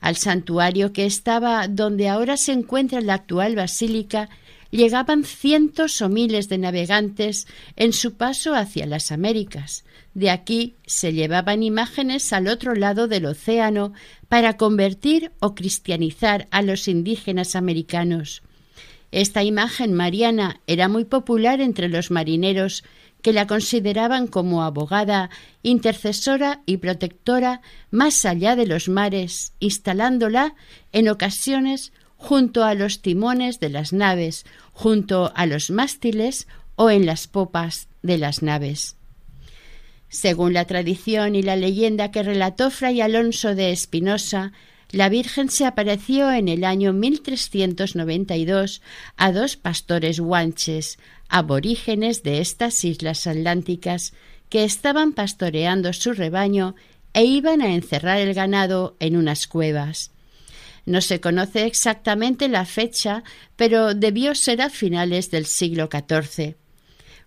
Al 0.00 0.16
santuario 0.16 0.94
que 0.94 1.04
estaba 1.04 1.68
donde 1.68 2.08
ahora 2.08 2.38
se 2.38 2.52
encuentra 2.52 3.02
la 3.02 3.14
actual 3.14 3.56
basílica 3.56 4.30
llegaban 4.70 5.24
cientos 5.24 6.00
o 6.00 6.08
miles 6.08 6.48
de 6.48 6.58
navegantes 6.58 7.48
en 7.76 7.92
su 7.92 8.14
paso 8.14 8.54
hacia 8.54 8.86
las 8.86 9.10
Américas. 9.10 9.84
De 10.14 10.30
aquí 10.30 10.76
se 10.86 11.12
llevaban 11.12 11.64
imágenes 11.64 12.32
al 12.32 12.46
otro 12.46 12.74
lado 12.74 13.08
del 13.08 13.26
océano 13.26 13.92
para 14.28 14.56
convertir 14.56 15.32
o 15.40 15.56
cristianizar 15.56 16.46
a 16.52 16.62
los 16.62 16.86
indígenas 16.86 17.56
americanos. 17.56 18.42
Esta 19.12 19.42
imagen 19.42 19.92
mariana 19.92 20.60
era 20.66 20.88
muy 20.88 21.04
popular 21.04 21.60
entre 21.60 21.88
los 21.88 22.10
marineros 22.10 22.84
que 23.22 23.32
la 23.32 23.46
consideraban 23.46 24.26
como 24.26 24.62
abogada, 24.62 25.30
intercesora 25.62 26.62
y 26.64 26.78
protectora 26.78 27.60
más 27.90 28.24
allá 28.24 28.56
de 28.56 28.66
los 28.66 28.88
mares, 28.88 29.52
instalándola 29.60 30.54
en 30.92 31.08
ocasiones 31.08 31.92
junto 32.16 32.64
a 32.64 32.74
los 32.74 33.02
timones 33.02 33.60
de 33.60 33.70
las 33.70 33.92
naves, 33.92 34.44
junto 34.72 35.32
a 35.34 35.46
los 35.46 35.70
mástiles 35.70 36.46
o 36.76 36.90
en 36.90 37.06
las 37.06 37.26
popas 37.26 37.88
de 38.02 38.18
las 38.18 38.42
naves. 38.42 38.96
Según 40.08 40.52
la 40.54 40.64
tradición 40.64 41.34
y 41.34 41.42
la 41.42 41.56
leyenda 41.56 42.10
que 42.10 42.22
relató 42.22 42.70
Fray 42.70 43.00
Alonso 43.00 43.54
de 43.54 43.70
Espinosa, 43.70 44.52
la 44.92 45.08
Virgen 45.08 45.50
se 45.50 45.66
apareció 45.66 46.32
en 46.32 46.48
el 46.48 46.64
año 46.64 46.92
1392 46.92 48.82
a 49.16 49.32
dos 49.32 49.56
pastores 49.56 50.18
guanches, 50.18 50.98
aborígenes 51.28 52.22
de 52.22 52.40
estas 52.40 52.84
islas 52.84 53.26
atlánticas, 53.26 54.12
que 54.48 54.64
estaban 54.64 55.12
pastoreando 55.12 55.92
su 55.92 56.12
rebaño 56.12 56.74
e 57.12 57.24
iban 57.24 57.62
a 57.62 57.72
encerrar 57.74 58.18
el 58.18 58.34
ganado 58.34 58.96
en 58.98 59.16
unas 59.16 59.46
cuevas. 59.46 60.10
No 60.86 61.00
se 61.00 61.20
conoce 61.20 61.66
exactamente 61.66 62.48
la 62.48 62.64
fecha, 62.64 63.22
pero 63.54 63.94
debió 63.94 64.34
ser 64.34 64.60
a 64.60 64.70
finales 64.70 65.30
del 65.30 65.46
siglo 65.46 65.88
XIV. 65.90 66.56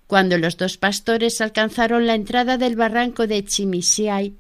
Cuando 0.08 0.38
los 0.38 0.58
dos 0.58 0.78
pastores 0.78 1.40
alcanzaron 1.40 2.08
la 2.08 2.16
entrada 2.16 2.58
del 2.58 2.76
barranco 2.76 3.26
de 3.26 3.44
Chimisiay, 3.46 4.34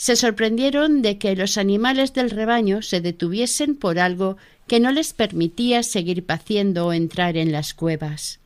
se 0.00 0.16
sorprendieron 0.16 1.02
de 1.02 1.18
que 1.18 1.36
los 1.36 1.58
animales 1.58 2.14
del 2.14 2.30
rebaño 2.30 2.80
se 2.80 3.02
detuviesen 3.02 3.76
por 3.76 3.98
algo 3.98 4.38
que 4.66 4.80
no 4.80 4.92
les 4.92 5.12
permitía 5.12 5.82
seguir 5.82 6.24
paciendo 6.24 6.86
o 6.86 6.94
entrar 6.94 7.36
en 7.36 7.52
las 7.52 7.74
cuevas. 7.74 8.40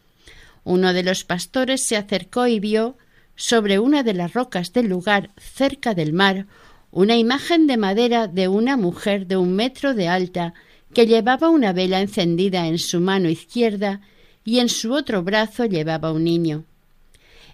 Uno 0.64 0.92
de 0.92 1.04
los 1.04 1.22
pastores 1.22 1.80
se 1.80 1.96
acercó 1.96 2.48
y 2.48 2.58
vio, 2.58 2.96
sobre 3.36 3.78
una 3.78 4.02
de 4.02 4.14
las 4.14 4.32
rocas 4.32 4.72
del 4.72 4.88
lugar, 4.88 5.30
cerca 5.36 5.94
del 5.94 6.12
mar, 6.12 6.46
una 6.90 7.16
imagen 7.16 7.68
de 7.68 7.76
madera 7.76 8.26
de 8.26 8.48
una 8.48 8.76
mujer 8.76 9.28
de 9.28 9.36
un 9.36 9.54
metro 9.54 9.94
de 9.94 10.08
alta 10.08 10.54
que 10.92 11.06
llevaba 11.06 11.50
una 11.50 11.72
vela 11.72 12.00
encendida 12.00 12.66
en 12.66 12.80
su 12.80 12.98
mano 12.98 13.28
izquierda 13.28 14.00
y 14.44 14.58
en 14.58 14.68
su 14.68 14.92
otro 14.92 15.22
brazo 15.22 15.66
llevaba 15.66 16.10
un 16.10 16.24
niño. 16.24 16.64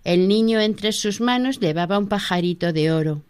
El 0.04 0.26
niño 0.26 0.58
entre 0.58 0.92
sus 0.92 1.20
manos 1.20 1.60
llevaba 1.60 1.98
un 1.98 2.08
pajarito 2.08 2.72
de 2.72 2.92
oro. 2.92 3.24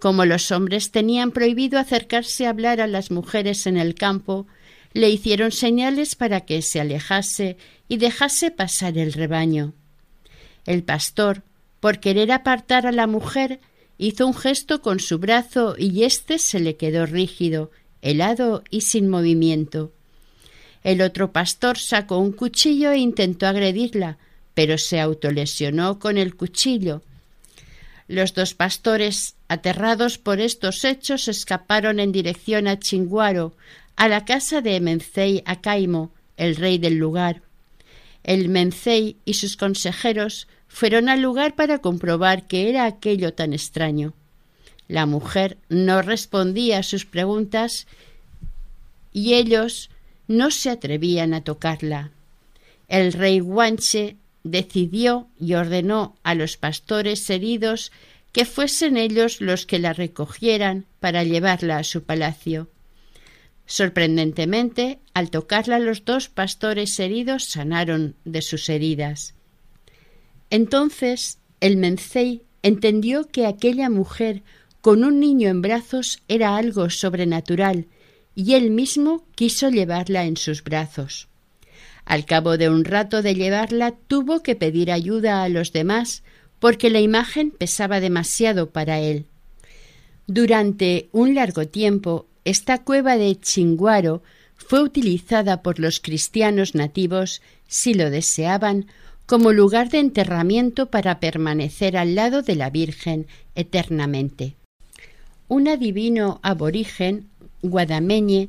Como 0.00 0.24
los 0.24 0.50
hombres 0.50 0.90
tenían 0.90 1.30
prohibido 1.30 1.78
acercarse 1.78 2.46
a 2.46 2.50
hablar 2.50 2.80
a 2.80 2.86
las 2.86 3.10
mujeres 3.10 3.66
en 3.66 3.76
el 3.76 3.94
campo, 3.94 4.46
le 4.94 5.10
hicieron 5.10 5.52
señales 5.52 6.16
para 6.16 6.40
que 6.40 6.62
se 6.62 6.80
alejase 6.80 7.58
y 7.86 7.98
dejase 7.98 8.50
pasar 8.50 8.96
el 8.96 9.12
rebaño. 9.12 9.74
El 10.64 10.82
pastor, 10.82 11.42
por 11.80 12.00
querer 12.00 12.32
apartar 12.32 12.86
a 12.86 12.92
la 12.92 13.06
mujer, 13.06 13.60
hizo 13.98 14.26
un 14.26 14.34
gesto 14.34 14.80
con 14.80 15.00
su 15.00 15.18
brazo 15.18 15.74
y 15.78 16.04
éste 16.04 16.38
se 16.38 16.60
le 16.60 16.76
quedó 16.76 17.04
rígido, 17.04 17.70
helado 18.00 18.64
y 18.70 18.80
sin 18.80 19.08
movimiento. 19.08 19.92
El 20.82 21.02
otro 21.02 21.30
pastor 21.30 21.76
sacó 21.76 22.16
un 22.18 22.32
cuchillo 22.32 22.90
e 22.90 22.98
intentó 22.98 23.46
agredirla, 23.46 24.16
pero 24.54 24.78
se 24.78 24.98
autolesionó 24.98 25.98
con 25.98 26.16
el 26.16 26.36
cuchillo. 26.36 27.02
Los 28.10 28.34
dos 28.34 28.54
pastores, 28.54 29.36
aterrados 29.46 30.18
por 30.18 30.40
estos 30.40 30.84
hechos, 30.84 31.28
escaparon 31.28 32.00
en 32.00 32.10
dirección 32.10 32.66
a 32.66 32.76
Chinguaro, 32.76 33.54
a 33.94 34.08
la 34.08 34.24
casa 34.24 34.60
de 34.60 34.80
Mencey 34.80 35.44
Acaimo, 35.46 36.10
el 36.36 36.56
rey 36.56 36.78
del 36.78 36.96
lugar. 36.96 37.40
El 38.24 38.48
Mencey 38.48 39.16
y 39.24 39.34
sus 39.34 39.56
consejeros 39.56 40.48
fueron 40.66 41.08
al 41.08 41.22
lugar 41.22 41.54
para 41.54 41.78
comprobar 41.78 42.48
qué 42.48 42.68
era 42.68 42.84
aquello 42.84 43.32
tan 43.32 43.52
extraño. 43.52 44.12
La 44.88 45.06
mujer 45.06 45.56
no 45.68 46.02
respondía 46.02 46.78
a 46.78 46.82
sus 46.82 47.06
preguntas 47.06 47.86
y 49.12 49.34
ellos 49.34 49.88
no 50.26 50.50
se 50.50 50.70
atrevían 50.70 51.32
a 51.32 51.44
tocarla. 51.44 52.10
El 52.88 53.12
rey 53.12 53.38
Guanche 53.38 54.16
decidió 54.44 55.28
y 55.38 55.54
ordenó 55.54 56.16
a 56.22 56.34
los 56.34 56.56
pastores 56.56 57.28
heridos 57.30 57.92
que 58.32 58.44
fuesen 58.44 58.96
ellos 58.96 59.40
los 59.40 59.66
que 59.66 59.78
la 59.78 59.92
recogieran 59.92 60.86
para 61.00 61.24
llevarla 61.24 61.78
a 61.78 61.84
su 61.84 62.04
palacio. 62.04 62.68
Sorprendentemente, 63.66 64.98
al 65.14 65.30
tocarla 65.30 65.78
los 65.78 66.04
dos 66.04 66.28
pastores 66.28 66.98
heridos 66.98 67.44
sanaron 67.44 68.16
de 68.24 68.42
sus 68.42 68.68
heridas. 68.68 69.34
Entonces 70.50 71.38
el 71.60 71.76
Mencey 71.76 72.42
entendió 72.62 73.28
que 73.28 73.46
aquella 73.46 73.88
mujer 73.88 74.42
con 74.80 75.04
un 75.04 75.20
niño 75.20 75.48
en 75.48 75.62
brazos 75.62 76.22
era 76.28 76.56
algo 76.56 76.90
sobrenatural, 76.90 77.86
y 78.34 78.54
él 78.54 78.70
mismo 78.70 79.24
quiso 79.34 79.68
llevarla 79.68 80.24
en 80.24 80.36
sus 80.36 80.64
brazos. 80.64 81.29
Al 82.10 82.24
cabo 82.24 82.58
de 82.58 82.68
un 82.68 82.84
rato 82.84 83.22
de 83.22 83.36
llevarla 83.36 83.92
tuvo 83.92 84.42
que 84.42 84.56
pedir 84.56 84.90
ayuda 84.90 85.44
a 85.44 85.48
los 85.48 85.72
demás 85.72 86.24
porque 86.58 86.90
la 86.90 86.98
imagen 86.98 87.52
pesaba 87.52 88.00
demasiado 88.00 88.70
para 88.70 88.98
él. 88.98 89.26
Durante 90.26 91.08
un 91.12 91.36
largo 91.36 91.68
tiempo 91.68 92.26
esta 92.44 92.82
cueva 92.82 93.16
de 93.16 93.38
Chinguaro 93.38 94.24
fue 94.56 94.82
utilizada 94.82 95.62
por 95.62 95.78
los 95.78 96.00
cristianos 96.00 96.74
nativos, 96.74 97.42
si 97.68 97.94
lo 97.94 98.10
deseaban, 98.10 98.86
como 99.24 99.52
lugar 99.52 99.88
de 99.88 100.00
enterramiento 100.00 100.86
para 100.86 101.20
permanecer 101.20 101.96
al 101.96 102.16
lado 102.16 102.42
de 102.42 102.56
la 102.56 102.70
Virgen 102.70 103.28
eternamente. 103.54 104.56
Un 105.46 105.68
adivino 105.68 106.40
aborigen, 106.42 107.28
guadameñe, 107.62 108.48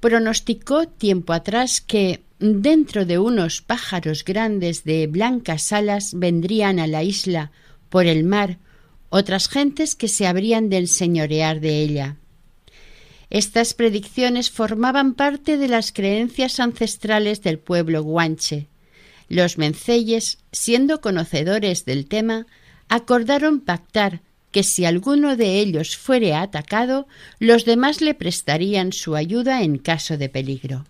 pronosticó 0.00 0.88
tiempo 0.88 1.34
atrás 1.34 1.82
que 1.82 2.22
Dentro 2.38 3.06
de 3.06 3.18
unos 3.18 3.62
pájaros 3.62 4.22
grandes 4.22 4.84
de 4.84 5.06
blancas 5.06 5.72
alas 5.72 6.12
vendrían 6.14 6.78
a 6.78 6.86
la 6.86 7.02
isla 7.02 7.50
por 7.88 8.06
el 8.06 8.24
mar 8.24 8.58
otras 9.08 9.48
gentes 9.48 9.96
que 9.96 10.08
se 10.08 10.26
habrían 10.26 10.68
de 10.68 10.78
enseñorear 10.78 11.60
de 11.60 11.80
ella. 11.80 12.16
Estas 13.30 13.72
predicciones 13.72 14.50
formaban 14.50 15.14
parte 15.14 15.56
de 15.56 15.68
las 15.68 15.92
creencias 15.92 16.60
ancestrales 16.60 17.42
del 17.42 17.58
pueblo 17.58 18.02
guanche. 18.02 18.68
Los 19.28 19.56
menceyes, 19.56 20.38
siendo 20.52 21.00
conocedores 21.00 21.86
del 21.86 22.06
tema, 22.06 22.46
acordaron 22.88 23.60
pactar 23.60 24.20
que 24.52 24.62
si 24.62 24.84
alguno 24.84 25.36
de 25.36 25.58
ellos 25.58 25.96
fuere 25.96 26.34
atacado, 26.34 27.08
los 27.40 27.64
demás 27.64 28.00
le 28.00 28.14
prestarían 28.14 28.92
su 28.92 29.16
ayuda 29.16 29.62
en 29.62 29.78
caso 29.78 30.16
de 30.16 30.28
peligro. 30.28 30.84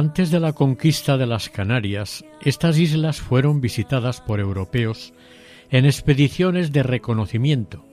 Antes 0.00 0.30
de 0.30 0.40
la 0.40 0.54
conquista 0.54 1.18
de 1.18 1.26
las 1.26 1.50
Canarias, 1.50 2.24
estas 2.40 2.78
islas 2.78 3.20
fueron 3.20 3.60
visitadas 3.60 4.22
por 4.22 4.40
europeos 4.40 5.12
en 5.68 5.84
expediciones 5.84 6.72
de 6.72 6.82
reconocimiento, 6.82 7.84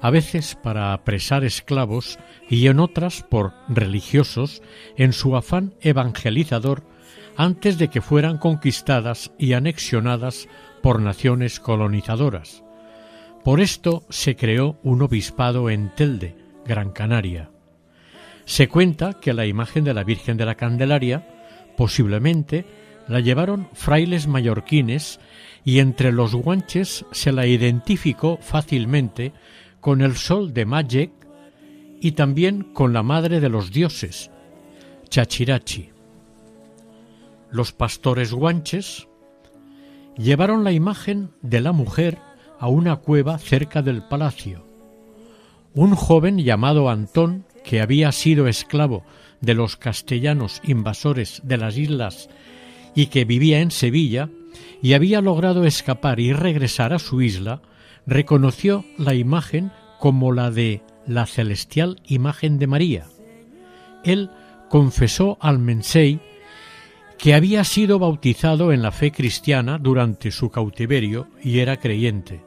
a 0.00 0.10
veces 0.10 0.54
para 0.54 0.92
apresar 0.92 1.42
esclavos 1.42 2.20
y 2.48 2.68
en 2.68 2.78
otras 2.78 3.24
por 3.24 3.52
religiosos 3.66 4.62
en 4.96 5.12
su 5.12 5.34
afán 5.34 5.74
evangelizador 5.80 6.84
antes 7.36 7.78
de 7.78 7.88
que 7.88 8.00
fueran 8.00 8.38
conquistadas 8.38 9.32
y 9.36 9.54
anexionadas 9.54 10.46
por 10.84 11.00
naciones 11.02 11.58
colonizadoras. 11.58 12.62
Por 13.42 13.60
esto 13.60 14.04
se 14.08 14.36
creó 14.36 14.78
un 14.84 15.02
obispado 15.02 15.68
en 15.68 15.92
Telde, 15.96 16.36
Gran 16.64 16.92
Canaria. 16.92 17.50
Se 18.44 18.68
cuenta 18.68 19.14
que 19.14 19.34
la 19.34 19.46
imagen 19.46 19.82
de 19.82 19.94
la 19.94 20.04
Virgen 20.04 20.36
de 20.36 20.46
la 20.46 20.54
Candelaria 20.54 21.26
posiblemente 21.80 22.66
la 23.08 23.20
llevaron 23.20 23.66
frailes 23.72 24.26
mallorquines 24.26 25.18
y 25.64 25.78
entre 25.78 26.12
los 26.12 26.34
guanches 26.34 27.06
se 27.10 27.32
la 27.32 27.46
identificó 27.46 28.36
fácilmente 28.36 29.32
con 29.80 30.02
el 30.02 30.14
sol 30.16 30.52
de 30.52 30.66
Magic 30.66 31.10
y 31.98 32.12
también 32.12 32.64
con 32.64 32.92
la 32.92 33.02
madre 33.02 33.40
de 33.40 33.48
los 33.48 33.72
dioses, 33.72 34.30
Chachirachi. 35.08 35.88
Los 37.50 37.72
pastores 37.72 38.34
guanches 38.34 39.08
llevaron 40.18 40.64
la 40.64 40.72
imagen 40.72 41.30
de 41.40 41.62
la 41.62 41.72
mujer 41.72 42.18
a 42.58 42.68
una 42.68 42.96
cueva 42.96 43.38
cerca 43.38 43.80
del 43.80 44.02
palacio. 44.02 44.66
Un 45.72 45.94
joven 45.94 46.36
llamado 46.40 46.90
Antón, 46.90 47.46
que 47.64 47.80
había 47.80 48.12
sido 48.12 48.46
esclavo 48.46 49.04
de 49.40 49.54
los 49.54 49.76
castellanos 49.76 50.60
invasores 50.64 51.40
de 51.44 51.56
las 51.56 51.76
islas 51.78 52.28
y 52.94 53.06
que 53.06 53.24
vivía 53.24 53.60
en 53.60 53.70
Sevilla, 53.70 54.28
y 54.82 54.94
había 54.94 55.20
logrado 55.20 55.64
escapar 55.64 56.20
y 56.20 56.32
regresar 56.32 56.92
a 56.92 56.98
su 56.98 57.22
isla, 57.22 57.62
reconoció 58.06 58.84
la 58.98 59.14
imagen 59.14 59.70
como 59.98 60.32
la 60.32 60.50
de 60.50 60.82
la 61.06 61.26
celestial 61.26 62.00
imagen 62.06 62.58
de 62.58 62.66
María. 62.66 63.06
Él 64.04 64.30
confesó 64.68 65.36
al 65.40 65.58
Mensei 65.58 66.20
que 67.18 67.34
había 67.34 67.64
sido 67.64 67.98
bautizado 67.98 68.72
en 68.72 68.80
la 68.80 68.92
fe 68.92 69.12
cristiana 69.12 69.78
durante 69.78 70.30
su 70.30 70.50
cautiverio 70.50 71.28
y 71.42 71.58
era 71.58 71.76
creyente. 71.76 72.40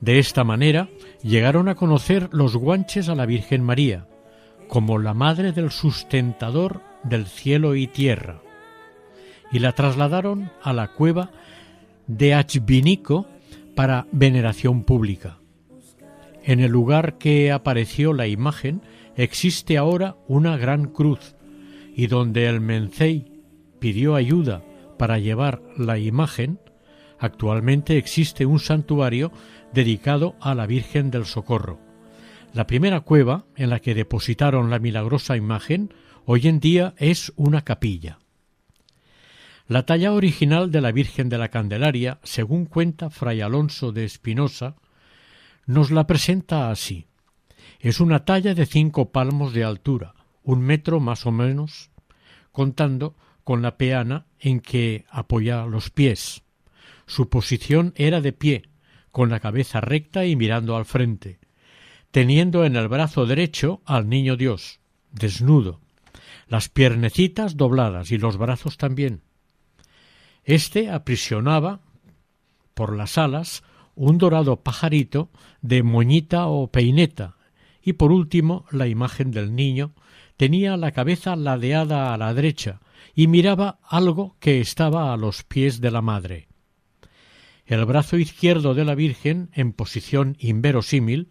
De 0.00 0.18
esta 0.18 0.42
manera 0.42 0.88
llegaron 1.22 1.68
a 1.68 1.74
conocer 1.74 2.28
los 2.32 2.56
guanches 2.56 3.08
a 3.08 3.14
la 3.14 3.26
Virgen 3.26 3.62
María, 3.62 4.06
como 4.68 4.98
la 4.98 5.14
madre 5.14 5.52
del 5.52 5.70
sustentador 5.70 6.80
del 7.04 7.26
cielo 7.26 7.74
y 7.74 7.86
tierra, 7.86 8.40
y 9.50 9.58
la 9.58 9.72
trasladaron 9.72 10.50
a 10.62 10.72
la 10.72 10.88
cueva 10.88 11.30
de 12.06 12.34
Achvinico 12.34 13.26
para 13.74 14.06
veneración 14.12 14.84
pública. 14.84 15.38
En 16.42 16.60
el 16.60 16.72
lugar 16.72 17.18
que 17.18 17.52
apareció 17.52 18.12
la 18.12 18.26
imagen 18.26 18.82
existe 19.16 19.78
ahora 19.78 20.16
una 20.26 20.56
gran 20.56 20.86
cruz, 20.86 21.36
y 21.94 22.06
donde 22.06 22.46
el 22.46 22.60
Mencey 22.60 23.42
pidió 23.78 24.14
ayuda 24.14 24.62
para 24.98 25.18
llevar 25.18 25.62
la 25.76 25.98
imagen, 25.98 26.58
actualmente 27.18 27.98
existe 27.98 28.46
un 28.46 28.58
santuario 28.58 29.30
dedicado 29.72 30.36
a 30.40 30.54
la 30.54 30.66
Virgen 30.66 31.10
del 31.10 31.24
Socorro. 31.24 31.78
La 32.52 32.66
primera 32.66 33.00
cueva 33.00 33.46
en 33.56 33.70
la 33.70 33.80
que 33.80 33.94
depositaron 33.94 34.70
la 34.70 34.78
milagrosa 34.78 35.36
imagen 35.36 35.94
hoy 36.26 36.46
en 36.48 36.60
día 36.60 36.94
es 36.98 37.32
una 37.36 37.62
capilla. 37.62 38.18
La 39.66 39.86
talla 39.86 40.12
original 40.12 40.70
de 40.70 40.80
la 40.80 40.92
Virgen 40.92 41.28
de 41.28 41.38
la 41.38 41.48
Candelaria, 41.48 42.18
según 42.22 42.66
cuenta 42.66 43.08
Fray 43.08 43.40
Alonso 43.40 43.92
de 43.92 44.04
Espinosa, 44.04 44.76
nos 45.64 45.90
la 45.90 46.06
presenta 46.06 46.70
así. 46.70 47.06
Es 47.80 48.00
una 48.00 48.24
talla 48.24 48.54
de 48.54 48.66
cinco 48.66 49.12
palmos 49.12 49.54
de 49.54 49.64
altura, 49.64 50.14
un 50.42 50.60
metro 50.60 51.00
más 51.00 51.24
o 51.24 51.32
menos, 51.32 51.90
contando 52.50 53.16
con 53.44 53.62
la 53.62 53.76
peana 53.76 54.26
en 54.38 54.60
que 54.60 55.06
apoya 55.08 55.64
los 55.64 55.90
pies. 55.90 56.42
Su 57.06 57.28
posición 57.28 57.94
era 57.96 58.20
de 58.20 58.32
pie, 58.32 58.62
con 59.12 59.30
la 59.30 59.40
cabeza 59.40 59.80
recta 59.80 60.24
y 60.24 60.34
mirando 60.34 60.76
al 60.76 60.86
frente, 60.86 61.38
teniendo 62.10 62.64
en 62.64 62.76
el 62.76 62.88
brazo 62.88 63.26
derecho 63.26 63.82
al 63.84 64.08
Niño 64.08 64.36
Dios, 64.36 64.80
desnudo. 65.12 65.80
las 66.48 66.68
piernecitas 66.68 67.56
dobladas 67.56 68.10
y 68.10 68.18
los 68.18 68.36
brazos 68.36 68.76
también. 68.76 69.22
Este 70.44 70.90
aprisionaba 70.90 71.80
por 72.74 72.96
las 72.96 73.16
alas 73.16 73.62
un 73.94 74.18
dorado 74.18 74.56
pajarito 74.56 75.30
de 75.60 75.82
moñita 75.82 76.46
o 76.46 76.70
peineta, 76.70 77.36
y 77.82 77.94
por 77.94 78.12
último 78.12 78.64
la 78.70 78.86
imagen 78.86 79.30
del 79.30 79.54
niño 79.54 79.92
tenía 80.36 80.76
la 80.76 80.92
cabeza 80.92 81.36
ladeada 81.36 82.12
a 82.12 82.18
la 82.18 82.32
derecha 82.34 82.80
y 83.14 83.26
miraba 83.26 83.78
algo 83.82 84.36
que 84.40 84.60
estaba 84.60 85.12
a 85.12 85.16
los 85.16 85.42
pies 85.44 85.80
de 85.80 85.90
la 85.90 86.02
madre. 86.02 86.48
El 87.72 87.86
brazo 87.86 88.18
izquierdo 88.18 88.74
de 88.74 88.84
la 88.84 88.94
Virgen, 88.94 89.48
en 89.54 89.72
posición 89.72 90.36
inverosímil, 90.38 91.28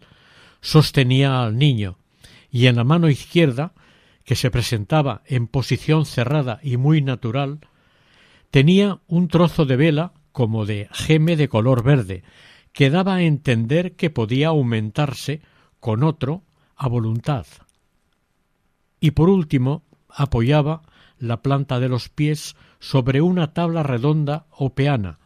sostenía 0.60 1.40
al 1.40 1.56
niño, 1.56 1.98
y 2.50 2.66
en 2.66 2.74
la 2.74 2.82
mano 2.82 3.08
izquierda, 3.08 3.74
que 4.24 4.34
se 4.34 4.50
presentaba 4.50 5.22
en 5.26 5.46
posición 5.46 6.04
cerrada 6.04 6.58
y 6.60 6.78
muy 6.78 7.00
natural, 7.00 7.60
tenía 8.50 8.98
un 9.06 9.28
trozo 9.28 9.66
de 9.66 9.76
vela 9.76 10.14
como 10.32 10.66
de 10.66 10.88
geme 10.90 11.36
de 11.36 11.46
color 11.46 11.84
verde, 11.84 12.24
que 12.72 12.90
daba 12.90 13.14
a 13.14 13.22
entender 13.22 13.94
que 13.94 14.10
podía 14.10 14.48
aumentarse 14.48 15.42
con 15.78 16.02
otro 16.02 16.42
a 16.74 16.88
voluntad. 16.88 17.46
Y 18.98 19.12
por 19.12 19.28
último 19.28 19.84
apoyaba 20.08 20.82
la 21.20 21.40
planta 21.40 21.78
de 21.78 21.88
los 21.88 22.08
pies 22.08 22.56
sobre 22.80 23.20
una 23.20 23.54
tabla 23.54 23.84
redonda 23.84 24.46
o 24.50 24.74
peana, 24.74 25.20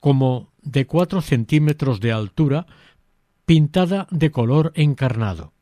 como 0.00 0.50
de 0.62 0.86
cuatro 0.86 1.20
centímetros 1.20 2.00
de 2.00 2.12
altura, 2.12 2.66
pintada 3.46 4.06
de 4.10 4.30
color 4.30 4.72
encarnado. 4.74 5.52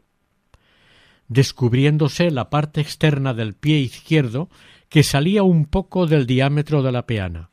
Descubriéndose 1.28 2.30
la 2.30 2.48
parte 2.48 2.80
externa 2.80 3.34
del 3.34 3.54
pie 3.54 3.78
izquierdo 3.78 4.48
que 4.88 5.02
salía 5.02 5.42
un 5.42 5.66
poco 5.66 6.06
del 6.06 6.26
diámetro 6.26 6.82
de 6.82 6.92
la 6.92 7.04
peana. 7.06 7.50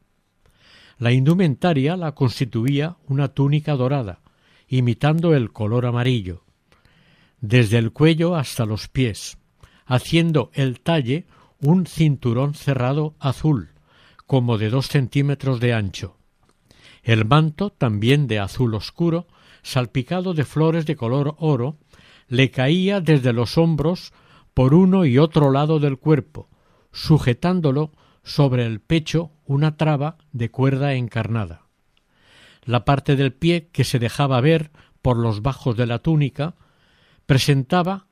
La 0.98 1.12
indumentaria 1.12 1.98
la 1.98 2.13
constituía 2.13 2.95
una 3.08 3.28
túnica 3.28 3.74
dorada, 3.76 4.21
imitando 4.67 5.34
el 5.34 5.52
color 5.52 5.86
amarillo, 5.86 6.43
desde 7.41 7.78
el 7.78 7.91
cuello 7.91 8.36
hasta 8.36 8.65
los 8.65 8.88
pies, 8.88 9.38
haciendo 9.86 10.52
el 10.54 10.80
talle 10.80 11.26
un 11.60 11.86
cinturón 11.86 12.54
cerrado 12.54 13.15
azul, 13.19 13.69
como 14.26 14.58
de 14.58 14.69
dos 14.69 14.88
centímetros 14.88 15.60
de 15.60 15.74
ancho. 15.74 16.14
El 17.06 17.24
manto, 17.24 17.70
también 17.70 18.26
de 18.26 18.39
azul 18.39 18.74
oscuro, 18.74 19.28
salpicado 19.62 20.34
de 20.34 20.44
flores 20.44 20.88
de 20.88 20.96
color 20.96 21.36
oro, 21.38 21.78
le 22.28 22.50
caía 22.50 23.00
desde 23.00 23.32
los 23.32 23.60
hombros 23.60 24.12
por 24.56 24.74
uno 24.74 25.06
y 25.06 25.20
otro 25.20 25.52
lado 25.52 25.80
del 25.80 26.00
cuerpo, 26.00 26.50
sujetándolo 26.91 27.91
sobre 28.24 28.65
el 28.65 28.82
pecho 28.82 29.32
una 29.46 29.78
traba 29.78 30.18
de 30.32 30.50
cuerda 30.50 30.96
encarnada. 30.96 31.68
La 32.63 32.86
parte 32.86 33.15
del 33.15 33.34
pie 33.34 33.70
que 33.72 33.84
se 33.84 34.00
dejaba 34.00 34.41
ver 34.41 34.72
por 35.04 35.18
los 35.18 35.44
bajos 35.44 35.78
de 35.78 35.86
la 35.86 36.00
túnica 36.00 36.56
presentaba 37.28 38.08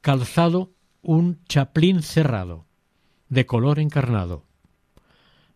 calzado 0.00 0.72
un 1.02 1.44
chaplín 1.44 2.02
cerrado, 2.02 2.64
de 3.28 3.44
color 3.44 3.78
encarnado. 3.78 4.46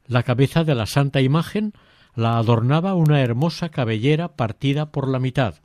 La 0.06 0.24
cabeza 0.24 0.62
de 0.62 0.74
la 0.74 0.84
santa 0.84 1.22
imagen 1.22 1.72
la 2.16 2.38
adornaba 2.38 2.94
una 2.94 3.20
hermosa 3.20 3.68
cabellera 3.68 4.34
partida 4.34 4.90
por 4.90 5.06
la 5.06 5.20
mitad, 5.20 5.56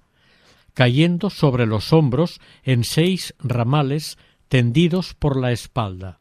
cayendo 0.73 1.29
sobre 1.29 1.65
los 1.65 1.93
hombros 1.93 2.39
en 2.63 2.83
seis 2.83 3.33
ramales 3.39 4.17
tendidos 4.49 5.13
por 5.13 5.37
la 5.37 5.51
espalda. 5.53 6.19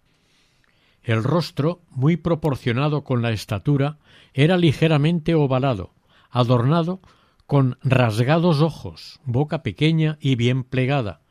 El 1.02 1.24
rostro, 1.24 1.82
muy 1.90 2.16
proporcionado 2.16 3.02
con 3.04 3.22
la 3.22 3.32
estatura, 3.32 3.98
era 4.32 4.56
ligeramente 4.56 5.34
ovalado, 5.34 5.94
adornado 6.30 7.00
con 7.46 7.76
rasgados 7.82 8.60
ojos, 8.60 9.18
boca 9.24 9.64
pequeña 9.64 10.16
y 10.20 10.36
bien 10.36 10.62
plegada, 10.62 11.22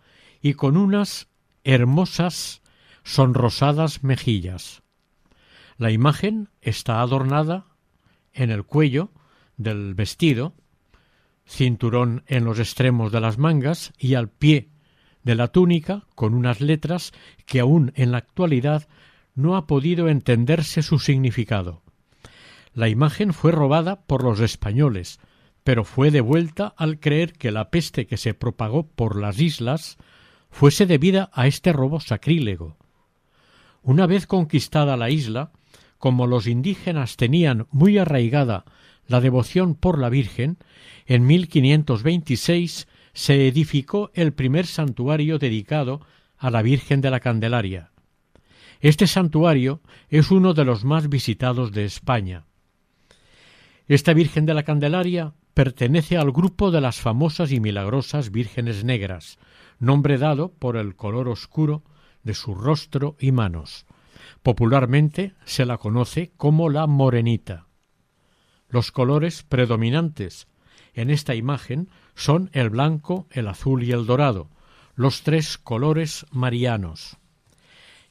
y 0.41 0.55
con 0.55 0.75
unas 0.75 1.29
hermosas 1.63 2.61
sonrosadas 3.03 4.03
mejillas. 4.03 4.83
La 5.77 5.91
imagen 5.91 6.49
está 6.61 6.99
adornada 6.99 7.68
en 8.33 8.51
el 8.51 8.63
cuello 8.63 9.11
del 9.57 9.93
vestido, 9.93 10.53
cinturón 11.47 12.23
en 12.27 12.45
los 12.45 12.59
extremos 12.59 13.11
de 13.11 13.19
las 13.19 13.37
mangas 13.37 13.93
y 13.97 14.13
al 14.13 14.29
pie 14.29 14.69
de 15.23 15.35
la 15.35 15.49
túnica 15.49 16.05
con 16.15 16.33
unas 16.33 16.61
letras 16.61 17.11
que 17.45 17.59
aún 17.59 17.91
en 17.95 18.11
la 18.11 18.19
actualidad 18.19 18.87
no 19.35 19.55
ha 19.55 19.67
podido 19.67 20.09
entenderse 20.09 20.81
su 20.81 20.99
significado. 20.99 21.81
La 22.73 22.87
imagen 22.87 23.33
fue 23.33 23.51
robada 23.51 24.01
por 24.01 24.23
los 24.23 24.39
españoles, 24.39 25.19
pero 25.63 25.83
fue 25.83 26.11
devuelta 26.11 26.73
al 26.77 26.99
creer 26.99 27.33
que 27.33 27.51
la 27.51 27.69
peste 27.69 28.07
que 28.07 28.17
se 28.17 28.33
propagó 28.33 28.87
por 28.87 29.19
las 29.19 29.39
islas 29.39 29.97
fuese 30.49 30.85
debida 30.85 31.29
a 31.33 31.47
este 31.47 31.73
robo 31.73 31.99
sacrílego. 31.99 32.77
Una 33.81 34.07
vez 34.07 34.27
conquistada 34.27 34.97
la 34.97 35.09
isla, 35.09 35.51
como 35.99 36.25
los 36.25 36.47
indígenas 36.47 37.17
tenían 37.17 37.67
muy 37.69 37.99
arraigada 37.99 38.65
la 39.07 39.21
devoción 39.21 39.75
por 39.75 39.99
la 39.99 40.09
Virgen, 40.09 40.57
en 41.05 41.25
1526 41.25 42.87
se 43.13 43.47
edificó 43.47 44.11
el 44.13 44.33
primer 44.33 44.65
santuario 44.65 45.39
dedicado 45.39 46.01
a 46.37 46.49
la 46.49 46.61
Virgen 46.61 47.01
de 47.01 47.11
la 47.11 47.19
Candelaria. 47.19 47.91
Este 48.79 49.07
santuario 49.07 49.81
es 50.09 50.31
uno 50.31 50.53
de 50.53 50.63
los 50.63 50.85
más 50.85 51.09
visitados 51.09 51.73
de 51.73 51.85
España. 51.85 52.45
Esta 53.87 54.13
Virgen 54.13 54.45
de 54.45 54.53
la 54.53 54.63
Candelaria 54.63 55.33
pertenece 55.53 56.15
al 56.15 56.31
grupo 56.31 56.71
de 56.71 56.79
las 56.79 57.01
famosas 57.01 57.51
y 57.51 57.59
milagrosas 57.59 58.31
vírgenes 58.31 58.85
negras, 58.85 59.39
nombre 59.79 60.17
dado 60.17 60.53
por 60.53 60.77
el 60.77 60.95
color 60.95 61.27
oscuro 61.27 61.83
de 62.23 62.35
su 62.35 62.55
rostro 62.55 63.17
y 63.19 63.31
manos. 63.31 63.85
Popularmente 64.43 65.33
se 65.45 65.65
la 65.65 65.77
conoce 65.77 66.31
como 66.37 66.69
la 66.69 66.87
morenita. 66.87 67.67
Los 68.69 68.91
colores 68.91 69.43
predominantes 69.43 70.47
en 70.93 71.09
esta 71.09 71.35
imagen 71.35 71.89
son 72.15 72.49
el 72.53 72.69
blanco, 72.69 73.27
el 73.31 73.47
azul 73.47 73.83
y 73.83 73.91
el 73.91 74.05
dorado, 74.05 74.49
los 74.95 75.23
tres 75.23 75.57
colores 75.57 76.25
marianos. 76.31 77.17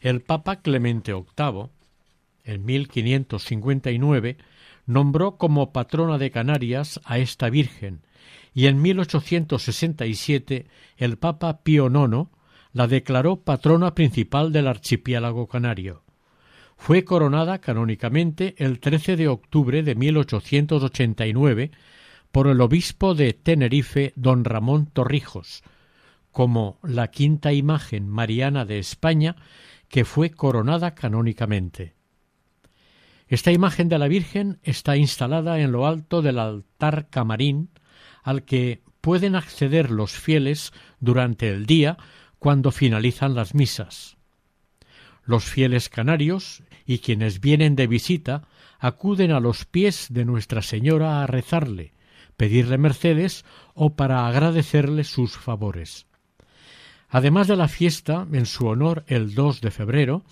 El 0.01 0.23
Papa 0.23 0.63
Clemente 0.63 1.13
VIII, 1.13 1.71
en 2.45 2.65
1559, 2.65 4.39
nombró 4.87 5.37
como 5.37 5.73
patrona 5.73 6.19
de 6.19 6.31
Canarias 6.31 7.01
a 7.05 7.19
esta 7.19 7.51
Virgen 7.51 8.03
y 8.55 8.67
en 8.67 8.81
1867 8.81 10.67
el 10.97 11.19
Papa 11.19 11.63
Pío 11.63 11.89
IX 11.89 12.29
la 12.79 12.87
declaró 12.87 13.41
patrona 13.41 13.93
principal 13.97 14.53
del 14.53 14.68
archipiélago 14.68 15.49
canario. 15.49 16.05
Fue 16.76 17.03
coronada 17.03 17.59
canónicamente 17.59 18.55
el 18.57 18.79
13 18.79 19.16
de 19.16 19.26
octubre 19.26 19.83
de 19.83 19.97
1889 19.97 21.72
por 22.31 22.47
el 22.47 22.61
obispo 22.61 23.16
de 23.16 23.33
Tenerife, 23.33 24.12
don 24.14 24.45
Ramón 24.45 24.87
Torrijos, 24.87 25.64
como 26.31 26.79
la 26.85 27.09
quinta 27.09 27.53
imagen 27.53 28.07
mariana 28.09 28.64
de 28.64 28.79
España 28.79 29.35
que 29.89 30.05
fue 30.05 30.31
coronada 30.31 30.95
canónicamente. 30.95 31.97
Esta 33.26 33.51
imagen 33.51 33.89
de 33.89 33.99
la 33.99 34.07
Virgen 34.07 34.61
está 34.62 34.97
instalada 34.97 35.59
en 35.59 35.72
lo 35.72 35.85
alto 35.85 36.22
del 36.22 36.39
altar 36.39 37.09
camarín 37.11 37.70
al 38.22 38.45
que 38.45 38.83
pueden 39.01 39.35
acceder 39.35 39.91
los 39.91 40.12
fieles 40.12 40.72
durante 41.01 41.49
el 41.49 41.66
día 41.66 41.99
cuando 42.39 42.70
finalizan 42.70 43.34
las 43.34 43.55
misas. 43.55 44.16
Los 45.24 45.45
fieles 45.45 45.89
canarios 45.89 46.62
y 46.86 47.01
quienes 47.01 47.41
vienen 47.41 47.76
de 47.76 47.86
visita 47.86 48.49
acuden 48.78 49.32
a 49.32 49.41
los 49.41 49.64
pies 49.64 50.07
de 50.11 50.24
Nuestra 50.24 50.62
Señora 50.62 51.22
a 51.22 51.26
rezarle, 51.26 51.93
pedirle 52.36 52.78
mercedes 52.78 53.45
o 53.74 53.95
para 53.95 54.26
agradecerle 54.26 55.05
sus 55.05 55.36
favores. 55.36 56.07
Además 57.11 57.49
de 57.49 57.57
la 57.57 57.68
fiesta 57.68 58.26
en 58.32 58.47
su 58.47 58.66
honor 58.66 59.05
el 59.07 59.34
2 59.34 59.61
de 59.61 59.70
febrero, 59.70 60.24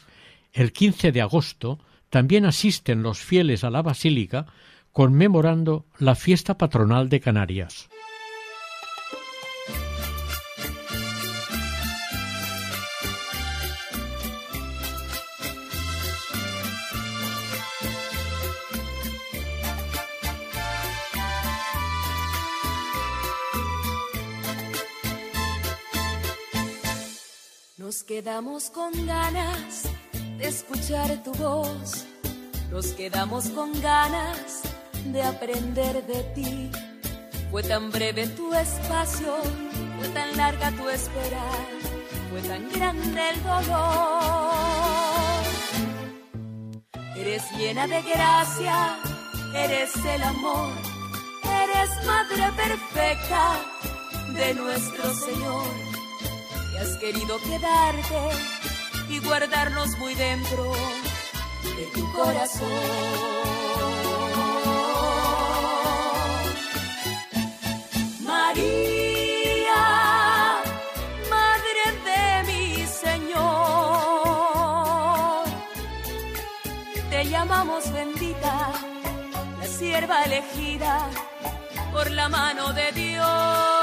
el 0.52 0.72
15 0.72 1.12
de 1.12 1.20
agosto 1.20 1.78
también 2.10 2.46
asisten 2.46 3.02
los 3.02 3.18
fieles 3.18 3.64
a 3.64 3.70
la 3.70 3.82
basílica 3.82 4.46
conmemorando 4.92 5.84
la 5.98 6.14
fiesta 6.14 6.56
patronal 6.56 7.08
de 7.08 7.20
Canarias. 7.20 7.88
Quedamos 28.06 28.70
con 28.70 28.92
ganas 29.04 29.82
de 30.38 30.46
escuchar 30.46 31.22
tu 31.24 31.32
voz, 31.34 32.06
nos 32.70 32.86
quedamos 32.92 33.48
con 33.48 33.72
ganas 33.82 34.62
de 35.06 35.22
aprender 35.22 36.06
de 36.06 36.22
ti. 36.34 36.70
Fue 37.50 37.64
tan 37.64 37.90
breve 37.90 38.28
tu 38.28 38.54
espacio, 38.54 39.34
fue 39.98 40.08
tan 40.10 40.36
larga 40.36 40.70
tu 40.70 40.88
espera, 40.88 41.42
fue 42.30 42.42
tan 42.42 42.70
grande 42.70 43.28
el 43.30 43.42
dolor. 43.42 44.54
Eres 47.16 47.42
llena 47.58 47.88
de 47.88 48.02
gracia, 48.02 48.98
eres 49.54 49.96
el 49.96 50.22
amor, 50.22 50.70
eres 51.42 52.06
madre 52.06 52.52
perfecta 52.56 53.56
de 54.32 54.54
nuestro 54.54 55.14
Señor. 55.14 55.85
Has 56.80 56.96
querido 56.98 57.38
quedarte 57.38 58.18
y 59.08 59.18
guardarnos 59.20 59.96
muy 59.98 60.14
dentro 60.14 60.72
de 61.76 61.84
tu 61.94 62.12
corazón. 62.12 62.68
María, 68.24 69.82
Madre 71.30 71.84
de 72.04 72.42
mi 72.52 72.86
Señor, 72.86 73.44
te 77.10 77.24
llamamos 77.24 77.92
bendita, 77.92 78.72
la 79.60 79.66
sierva 79.66 80.24
elegida 80.24 81.08
por 81.92 82.10
la 82.10 82.28
mano 82.28 82.72
de 82.72 82.92
Dios. 82.92 83.75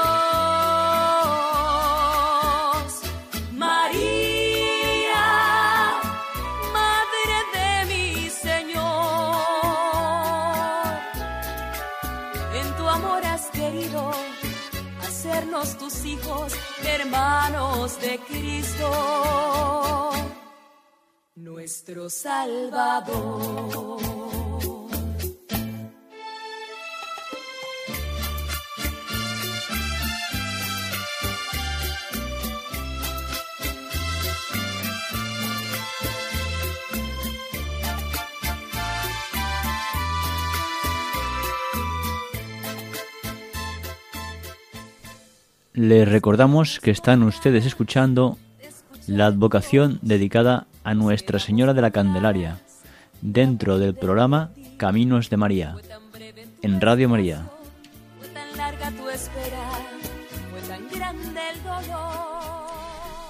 De 17.74 18.18
Cristo, 18.28 18.90
nuestro 21.34 22.08
Salvador. 22.08 24.00
Les 45.74 46.08
recordamos 46.08 46.78
que 46.78 46.92
están 46.92 47.24
ustedes 47.24 47.66
escuchando 47.66 48.38
la 49.08 49.26
advocación 49.26 49.98
dedicada 50.02 50.68
a 50.84 50.94
Nuestra 50.94 51.40
Señora 51.40 51.74
de 51.74 51.82
la 51.82 51.90
Candelaria, 51.90 52.60
dentro 53.22 53.80
del 53.80 53.96
programa 53.96 54.52
Caminos 54.76 55.30
de 55.30 55.36
María, 55.36 55.74
en 56.62 56.80
Radio 56.80 57.08
María. 57.08 57.50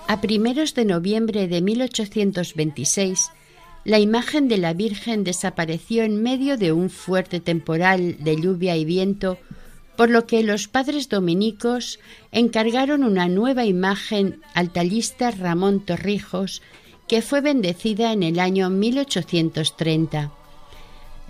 A 0.07 0.21
primeros 0.21 0.75
de 0.75 0.85
noviembre 0.85 1.49
de 1.49 1.63
1826, 1.63 3.31
la 3.85 3.99
imagen 3.99 4.49
de 4.49 4.59
la 4.59 4.75
Virgen 4.75 5.25
desapareció 5.25 6.03
en 6.03 6.23
medio 6.23 6.59
de 6.59 6.73
un 6.73 6.91
fuerte 6.91 7.41
temporal 7.41 8.19
de 8.21 8.37
lluvia 8.37 8.77
y 8.77 8.85
viento, 8.85 9.39
por 9.97 10.11
lo 10.11 10.27
que 10.27 10.43
los 10.43 10.69
padres 10.69 11.09
dominicos 11.09 12.01
encargaron 12.33 13.05
una 13.05 13.29
nueva 13.29 13.65
imagen 13.65 14.41
al 14.55 14.71
tallista 14.71 15.31
Ramón 15.31 15.81
Torrijos, 15.85 16.63
que 17.09 17.23
fue 17.23 17.41
bendecida 17.41 18.13
en 18.13 18.23
el 18.23 18.41
año 18.41 18.71
1830. 18.71 20.33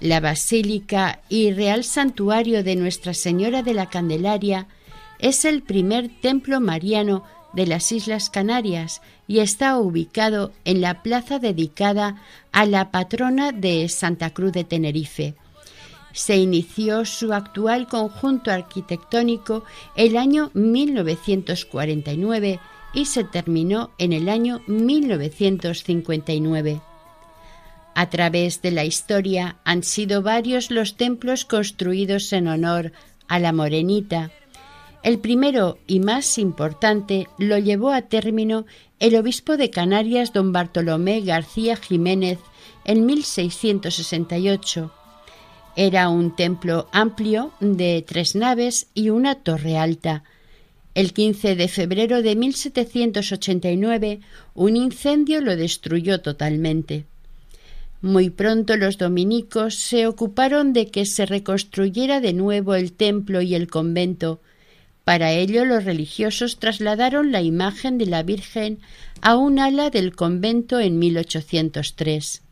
La 0.00 0.20
Basílica 0.20 1.20
y 1.28 1.52
Real 1.52 1.84
Santuario 1.84 2.62
de 2.64 2.76
Nuestra 2.76 3.14
Señora 3.14 3.62
de 3.62 3.74
la 3.74 3.86
Candelaria 3.86 4.66
es 5.18 5.44
el 5.44 5.62
primer 5.62 6.10
templo 6.20 6.60
mariano 6.60 7.24
de 7.52 7.66
las 7.66 7.92
Islas 7.92 8.30
Canarias 8.30 9.00
y 9.26 9.38
está 9.38 9.78
ubicado 9.78 10.52
en 10.64 10.80
la 10.80 11.02
plaza 11.02 11.38
dedicada 11.38 12.20
a 12.52 12.66
la 12.66 12.90
patrona 12.90 13.52
de 13.52 13.88
Santa 13.88 14.30
Cruz 14.30 14.52
de 14.52 14.64
Tenerife. 14.64 15.34
Se 16.14 16.36
inició 16.36 17.04
su 17.04 17.34
actual 17.34 17.88
conjunto 17.88 18.52
arquitectónico 18.52 19.64
el 19.96 20.16
año 20.16 20.52
1949 20.54 22.60
y 22.94 23.06
se 23.06 23.24
terminó 23.24 23.90
en 23.98 24.12
el 24.12 24.28
año 24.28 24.62
1959. 24.68 26.80
A 27.96 28.10
través 28.10 28.62
de 28.62 28.70
la 28.70 28.84
historia 28.84 29.56
han 29.64 29.82
sido 29.82 30.22
varios 30.22 30.70
los 30.70 30.96
templos 30.96 31.44
construidos 31.44 32.32
en 32.32 32.46
honor 32.46 32.92
a 33.26 33.40
la 33.40 33.52
Morenita. 33.52 34.30
El 35.02 35.18
primero 35.18 35.78
y 35.88 35.98
más 35.98 36.38
importante 36.38 37.26
lo 37.38 37.58
llevó 37.58 37.90
a 37.90 38.02
término 38.02 38.66
el 39.00 39.16
obispo 39.16 39.56
de 39.56 39.70
Canarias 39.70 40.32
don 40.32 40.52
Bartolomé 40.52 41.22
García 41.22 41.74
Jiménez 41.74 42.38
en 42.84 43.04
1668. 43.04 44.92
Era 45.76 46.08
un 46.08 46.36
templo 46.36 46.88
amplio 46.92 47.52
de 47.58 48.04
tres 48.06 48.36
naves 48.36 48.86
y 48.94 49.10
una 49.10 49.34
torre 49.34 49.76
alta. 49.76 50.22
El 50.94 51.12
15 51.12 51.56
de 51.56 51.66
febrero 51.66 52.22
de 52.22 52.36
1789 52.36 54.20
un 54.54 54.76
incendio 54.76 55.40
lo 55.40 55.56
destruyó 55.56 56.20
totalmente. 56.20 57.06
Muy 58.00 58.30
pronto 58.30 58.76
los 58.76 58.98
dominicos 58.98 59.74
se 59.74 60.06
ocuparon 60.06 60.72
de 60.72 60.92
que 60.92 61.06
se 61.06 61.26
reconstruyera 61.26 62.20
de 62.20 62.34
nuevo 62.34 62.76
el 62.76 62.92
templo 62.92 63.42
y 63.42 63.56
el 63.56 63.66
convento. 63.66 64.40
Para 65.02 65.32
ello 65.32 65.64
los 65.64 65.84
religiosos 65.84 66.60
trasladaron 66.60 67.32
la 67.32 67.42
imagen 67.42 67.98
de 67.98 68.06
la 68.06 68.22
Virgen 68.22 68.78
a 69.22 69.36
un 69.36 69.58
ala 69.58 69.90
del 69.90 70.14
convento 70.14 70.78
en 70.78 71.00
1803. 71.00 72.43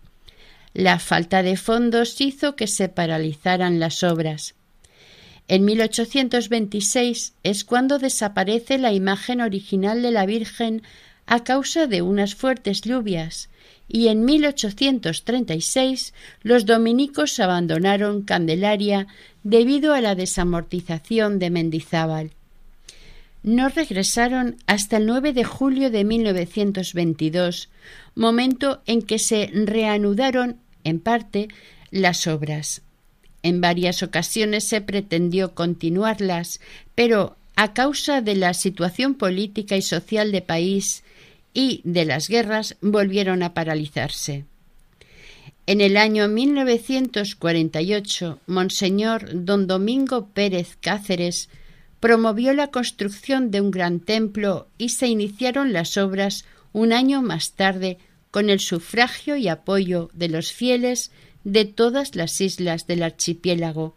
La 0.75 0.99
falta 0.99 1.43
de 1.43 1.57
fondos 1.57 2.21
hizo 2.21 2.57
que 2.57 2.67
se 2.67 2.89
paralizaran 2.89 3.79
las 3.79 4.03
obras. 4.03 4.55
En 5.49 5.65
1826 5.65 7.35
es 7.43 7.65
cuando 7.65 7.99
desaparece 7.99 8.79
la 8.79 8.93
imagen 8.93 9.41
original 9.41 10.01
de 10.03 10.11
la 10.11 10.25
Virgen 10.25 10.83
a 11.27 11.45
causa 11.45 11.87
de 11.87 12.03
unas 12.03 12.35
fuertes 12.35 12.81
lluvias 12.81 13.51
y 13.89 14.09
en 14.09 14.25
1836 14.25 16.15
los 16.43 16.65
dominicos 16.65 17.39
abandonaron 17.39 18.23
Candelaria 18.23 19.07
debido 19.43 19.93
a 19.93 20.01
la 20.01 20.15
desamortización 20.15 21.39
de 21.39 21.51
Mendizábal. 21.51 22.31
No 23.43 23.69
regresaron 23.69 24.57
hasta 24.67 24.99
el 24.99 25.07
9 25.07 25.33
de 25.33 25.45
julio 25.45 25.91
de 25.91 26.05
1922, 26.05 27.71
momento 28.15 28.83
en 28.87 29.03
que 29.03 29.19
se 29.19 29.51
reanudaron, 29.53 30.59
en 30.85 31.01
parte, 31.01 31.49
las 31.91 32.27
obras. 32.27 32.83
En 33.43 33.61
varias 33.61 34.05
ocasiones 34.05 34.69
se 34.69 34.81
pretendió 34.81 35.55
continuarlas, 35.55 36.61
pero 36.95 37.37
a 37.57 37.75
causa 37.75 38.21
de 38.21 38.37
la 38.37 38.55
situación 38.55 39.15
política 39.15 39.77
y 39.77 39.83
social 39.83 40.31
de 40.31 40.43
país 40.43 41.03
y 41.53 41.81
de 41.85 42.05
las 42.05 42.29
guerras 42.29 42.77
volvieron 42.81 43.43
a 43.43 43.55
paralizarse. 43.55 44.45
En 45.67 45.81
el 45.81 45.97
año 45.97 46.29
1948, 46.29 48.39
Monseñor 48.47 49.45
don 49.45 49.67
Domingo 49.67 50.29
Pérez 50.29 50.77
Cáceres 50.81 51.49
promovió 52.03 52.53
la 52.53 52.73
construcción 52.73 53.53
de 53.53 53.61
un 53.61 53.71
gran 53.71 54.01
templo 54.01 54.67
y 54.77 54.89
se 54.89 55.07
iniciaron 55.07 55.73
las 55.73 55.97
obras 55.97 56.45
un 56.73 56.93
año 56.93 57.23
más 57.23 57.53
tarde 57.53 57.99
con 58.33 58.51
el 58.51 58.59
sufragio 58.59 59.37
y 59.37 59.47
apoyo 59.47 60.11
de 60.13 60.27
los 60.27 60.53
fieles 60.53 61.13
de 61.45 61.65
todas 61.65 62.17
las 62.17 62.41
islas 62.41 62.89
del 62.89 63.05
archipiélago, 63.05 63.95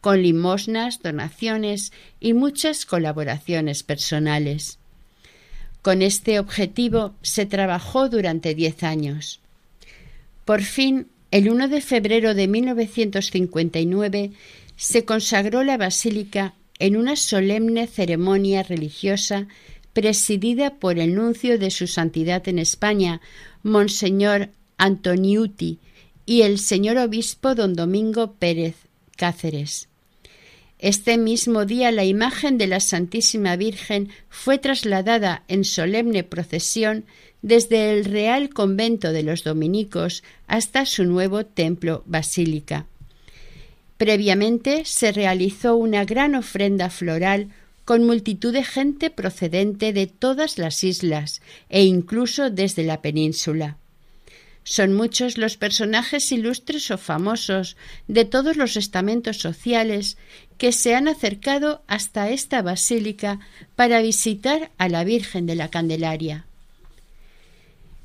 con 0.00 0.20
limosnas, 0.20 1.00
donaciones 1.00 1.92
y 2.18 2.32
muchas 2.32 2.86
colaboraciones 2.86 3.84
personales. 3.84 4.80
Con 5.80 6.02
este 6.02 6.40
objetivo 6.40 7.14
se 7.22 7.46
trabajó 7.46 8.08
durante 8.08 8.56
diez 8.56 8.82
años. 8.82 9.38
Por 10.44 10.62
fin, 10.62 11.06
el 11.30 11.48
1 11.48 11.68
de 11.68 11.80
febrero 11.80 12.34
de 12.34 12.48
1959 12.48 14.32
se 14.74 15.04
consagró 15.04 15.62
la 15.62 15.76
basílica 15.76 16.54
en 16.84 16.98
una 16.98 17.16
solemne 17.16 17.86
ceremonia 17.86 18.62
religiosa 18.62 19.48
presidida 19.94 20.74
por 20.74 20.98
el 20.98 21.14
nuncio 21.14 21.58
de 21.58 21.70
su 21.70 21.86
santidad 21.86 22.46
en 22.46 22.58
España, 22.58 23.22
Monseñor 23.62 24.50
Antoniuti 24.76 25.78
y 26.26 26.42
el 26.42 26.58
señor 26.58 26.98
obispo 26.98 27.54
don 27.54 27.72
Domingo 27.72 28.34
Pérez 28.34 28.74
Cáceres. 29.16 29.88
Este 30.78 31.16
mismo 31.16 31.64
día 31.64 31.90
la 31.90 32.04
imagen 32.04 32.58
de 32.58 32.66
la 32.66 32.80
Santísima 32.80 33.56
Virgen 33.56 34.10
fue 34.28 34.58
trasladada 34.58 35.44
en 35.48 35.64
solemne 35.64 36.22
procesión 36.22 37.06
desde 37.40 37.92
el 37.92 38.04
Real 38.04 38.50
Convento 38.50 39.10
de 39.10 39.22
los 39.22 39.42
Dominicos 39.42 40.22
hasta 40.46 40.84
su 40.84 41.06
nuevo 41.06 41.46
templo 41.46 42.02
basílica. 42.04 42.84
Previamente 44.04 44.82
se 44.84 45.12
realizó 45.12 45.76
una 45.76 46.04
gran 46.04 46.34
ofrenda 46.34 46.90
floral 46.90 47.48
con 47.86 48.04
multitud 48.04 48.52
de 48.52 48.62
gente 48.62 49.08
procedente 49.08 49.94
de 49.94 50.06
todas 50.06 50.58
las 50.58 50.84
islas 50.84 51.40
e 51.70 51.84
incluso 51.84 52.50
desde 52.50 52.84
la 52.84 53.00
península. 53.00 53.78
Son 54.62 54.92
muchos 54.92 55.38
los 55.38 55.56
personajes 55.56 56.30
ilustres 56.32 56.90
o 56.90 56.98
famosos 56.98 57.78
de 58.06 58.26
todos 58.26 58.58
los 58.58 58.76
estamentos 58.76 59.38
sociales 59.38 60.18
que 60.58 60.72
se 60.72 60.94
han 60.94 61.08
acercado 61.08 61.82
hasta 61.86 62.28
esta 62.28 62.60
basílica 62.60 63.40
para 63.74 64.02
visitar 64.02 64.70
a 64.76 64.90
la 64.90 65.04
Virgen 65.04 65.46
de 65.46 65.54
la 65.54 65.70
Candelaria. 65.70 66.44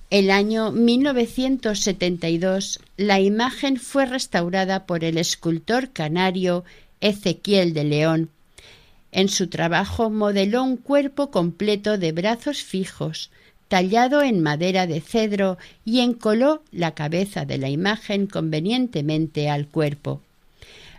El 0.09 0.31
año 0.31 0.71
1972 0.71 2.79
la 2.97 3.19
imagen 3.19 3.77
fue 3.77 4.07
restaurada 4.07 4.87
por 4.87 5.03
el 5.03 5.19
escultor 5.19 5.91
canario 5.91 6.63
Ezequiel 6.99 7.75
de 7.75 7.83
León. 7.83 8.31
En 9.11 9.29
su 9.29 9.49
trabajo 9.49 10.09
modeló 10.09 10.63
un 10.63 10.77
cuerpo 10.77 11.29
completo 11.29 11.99
de 11.99 12.11
brazos 12.11 12.63
fijos, 12.63 13.29
tallado 13.67 14.23
en 14.23 14.41
madera 14.41 14.87
de 14.87 14.99
cedro 14.99 15.59
y 15.85 15.99
encoló 15.99 16.63
la 16.71 16.95
cabeza 16.95 17.45
de 17.45 17.59
la 17.59 17.69
imagen 17.69 18.25
convenientemente 18.25 19.47
al 19.47 19.67
cuerpo. 19.67 20.23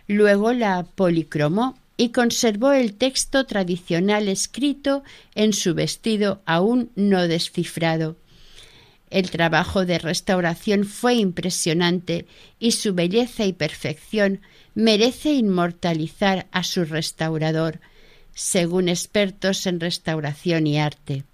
Luego 0.07 0.53
la 0.53 0.83
policromó 0.83 1.77
y 1.97 2.09
conservó 2.09 2.71
el 2.71 2.93
texto 2.93 3.45
tradicional 3.45 4.29
escrito 4.29 5.03
en 5.35 5.51
su 5.51 5.73
vestido 5.73 6.39
aún 6.45 6.91
no 6.95 7.27
descifrado. 7.27 8.15
El 9.11 9.29
trabajo 9.29 9.85
de 9.85 9.99
restauración 9.99 10.85
fue 10.85 11.15
impresionante 11.15 12.25
y 12.59 12.71
su 12.71 12.93
belleza 12.93 13.45
y 13.45 13.51
perfección 13.51 14.39
merece 14.73 15.33
inmortalizar 15.33 16.47
a 16.51 16.63
su 16.63 16.85
restaurador, 16.85 17.81
según 18.33 18.87
expertos 18.87 19.67
en 19.67 19.81
restauración 19.81 20.65
y 20.65 20.79
arte. 20.79 21.25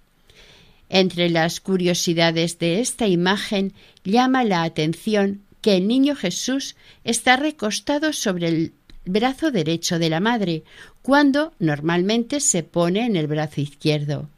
Entre 0.88 1.30
las 1.30 1.60
curiosidades 1.60 2.58
de 2.58 2.80
esta 2.80 3.06
imagen 3.06 3.72
llama 4.02 4.42
la 4.42 4.64
atención 4.64 5.42
que 5.60 5.76
el 5.76 5.86
niño 5.86 6.16
Jesús 6.16 6.74
está 7.04 7.36
recostado 7.36 8.12
sobre 8.12 8.48
el 8.48 8.72
brazo 9.04 9.52
derecho 9.52 10.00
de 10.00 10.10
la 10.10 10.18
madre, 10.18 10.64
cuando 11.02 11.52
normalmente 11.60 12.40
se 12.40 12.64
pone 12.64 13.06
en 13.06 13.14
el 13.14 13.28
brazo 13.28 13.60
izquierdo. 13.60 14.28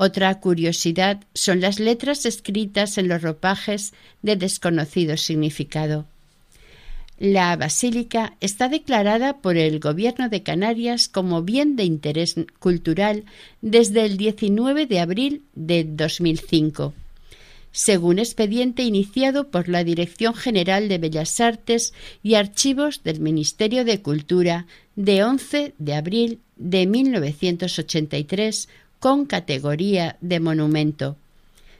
Otra 0.00 0.38
curiosidad 0.38 1.24
son 1.34 1.60
las 1.60 1.80
letras 1.80 2.24
escritas 2.24 2.98
en 2.98 3.08
los 3.08 3.20
ropajes 3.20 3.92
de 4.22 4.36
desconocido 4.36 5.16
significado. 5.16 6.06
La 7.18 7.56
basílica 7.56 8.36
está 8.40 8.68
declarada 8.68 9.38
por 9.38 9.56
el 9.56 9.80
Gobierno 9.80 10.28
de 10.28 10.44
Canarias 10.44 11.08
como 11.08 11.42
bien 11.42 11.74
de 11.74 11.82
interés 11.82 12.36
cultural 12.60 13.24
desde 13.60 14.04
el 14.04 14.18
19 14.18 14.86
de 14.86 15.00
abril 15.00 15.42
de 15.56 15.82
2005, 15.82 16.94
según 17.72 18.20
expediente 18.20 18.84
iniciado 18.84 19.48
por 19.48 19.68
la 19.68 19.82
Dirección 19.82 20.32
General 20.32 20.88
de 20.88 20.98
Bellas 20.98 21.40
Artes 21.40 21.92
y 22.22 22.34
Archivos 22.34 23.02
del 23.02 23.18
Ministerio 23.18 23.84
de 23.84 24.00
Cultura 24.00 24.66
de 24.94 25.24
11 25.24 25.74
de 25.76 25.94
abril 25.94 26.38
de 26.56 26.86
1983 26.86 28.68
con 29.00 29.26
categoría 29.26 30.16
de 30.20 30.40
monumento 30.40 31.16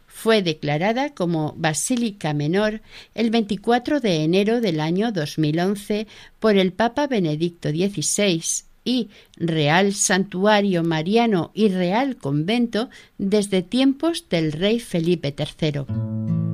fue 0.06 0.42
declarada 0.42 1.14
como 1.14 1.54
Basílica 1.56 2.32
Menor 2.32 2.80
el 3.14 3.30
24 3.30 4.00
de 4.00 4.24
enero 4.24 4.60
del 4.60 4.80
año 4.80 5.12
2011 5.12 6.08
por 6.40 6.56
el 6.56 6.72
Papa 6.72 7.06
Benedicto 7.06 7.68
XVI 7.68 8.42
y 8.84 9.10
Real 9.36 9.94
Santuario 9.94 10.82
Mariano 10.82 11.52
y 11.54 11.68
Real 11.68 12.16
Convento 12.16 12.88
desde 13.18 13.62
tiempos 13.62 14.28
del 14.28 14.50
rey 14.50 14.80
Felipe 14.80 15.34
III. 15.38 16.47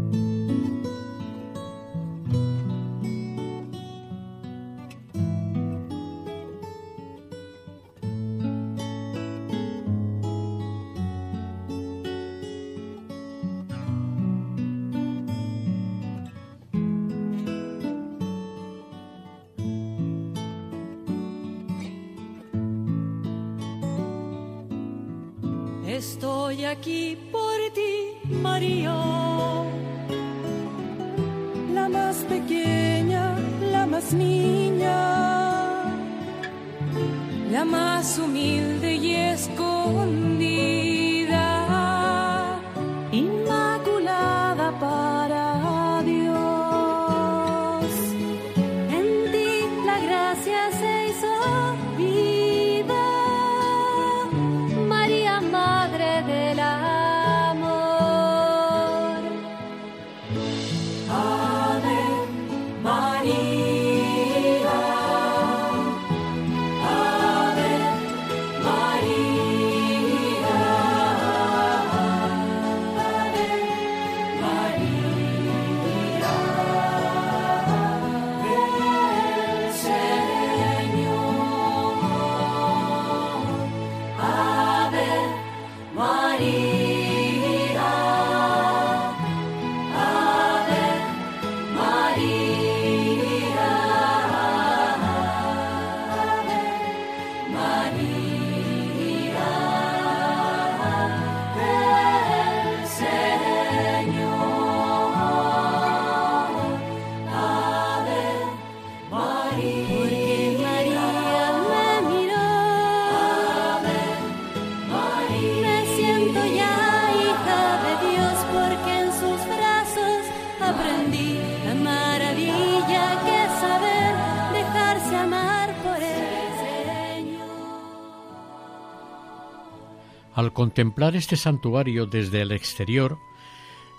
Contemplar 130.64 131.14
este 131.14 131.36
santuario 131.36 132.06
desde 132.06 132.40
el 132.40 132.50
exterior, 132.50 133.18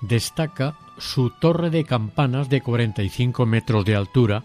destaca 0.01 0.79
su 0.97 1.29
torre 1.29 1.69
de 1.69 1.83
campanas 1.83 2.49
de 2.49 2.61
45 2.61 3.45
metros 3.45 3.85
de 3.85 3.95
altura, 3.95 4.41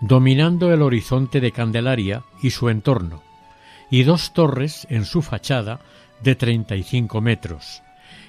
dominando 0.00 0.72
el 0.72 0.80
horizonte 0.80 1.40
de 1.40 1.50
Candelaria 1.50 2.22
y 2.40 2.50
su 2.50 2.68
entorno, 2.68 3.20
y 3.90 4.04
dos 4.04 4.32
torres 4.32 4.86
en 4.90 5.04
su 5.04 5.22
fachada 5.22 5.80
de 6.22 6.36
35 6.36 7.20
metros, 7.20 7.82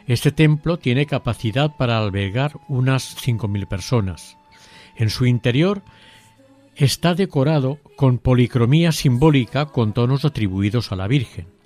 Este 0.08 0.32
templo 0.32 0.78
tiene 0.78 1.06
capacidad 1.06 1.76
para 1.76 2.00
albergar 2.00 2.54
unas 2.68 3.16
5.000 3.24 3.68
personas. 3.68 4.36
En 4.96 5.12
su 5.12 5.28
interior 5.28 5.84
está 6.76 7.14
decorado 7.14 7.78
con 7.98 8.18
policromía 8.18 8.92
simbólica 8.92 9.68
con 9.68 9.94
tonos 9.94 10.26
atribuidos 10.26 10.92
a 10.92 10.96
la 10.96 11.08
Virgen. 11.08 11.57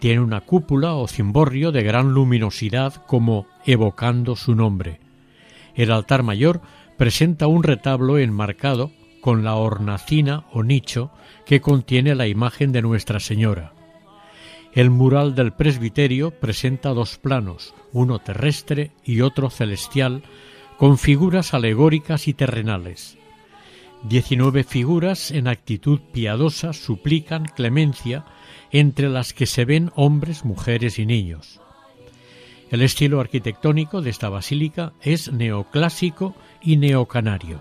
Tiene 0.00 0.20
una 0.20 0.40
cúpula 0.40 0.94
o 0.94 1.06
cimborrio 1.06 1.72
de 1.72 1.82
gran 1.82 2.12
luminosidad 2.14 2.94
como 3.06 3.46
evocando 3.66 4.34
su 4.34 4.54
nombre. 4.54 4.98
El 5.74 5.92
altar 5.92 6.22
mayor 6.22 6.62
presenta 6.96 7.46
un 7.46 7.62
retablo 7.62 8.18
enmarcado 8.18 8.90
con 9.20 9.44
la 9.44 9.56
hornacina 9.56 10.46
o 10.52 10.62
nicho 10.62 11.10
que 11.44 11.60
contiene 11.60 12.14
la 12.14 12.26
imagen 12.26 12.72
de 12.72 12.80
Nuestra 12.80 13.20
Señora. 13.20 13.74
El 14.72 14.88
mural 14.88 15.34
del 15.34 15.52
presbiterio 15.52 16.30
presenta 16.30 16.90
dos 16.90 17.18
planos, 17.18 17.74
uno 17.92 18.20
terrestre 18.20 18.92
y 19.04 19.20
otro 19.20 19.50
celestial, 19.50 20.22
con 20.78 20.96
figuras 20.96 21.52
alegóricas 21.52 22.26
y 22.26 22.32
terrenales. 22.32 23.19
Diecinueve 24.02 24.64
figuras 24.64 25.30
en 25.30 25.46
actitud 25.46 26.00
piadosa 26.12 26.72
suplican 26.72 27.44
clemencia, 27.44 28.24
entre 28.70 29.08
las 29.08 29.34
que 29.34 29.46
se 29.46 29.64
ven 29.64 29.90
hombres, 29.94 30.44
mujeres 30.44 30.98
y 30.98 31.04
niños. 31.04 31.60
El 32.70 32.82
estilo 32.82 33.20
arquitectónico 33.20 34.00
de 34.00 34.10
esta 34.10 34.28
basílica 34.28 34.92
es 35.02 35.32
neoclásico 35.32 36.34
y 36.62 36.76
neocanario. 36.76 37.60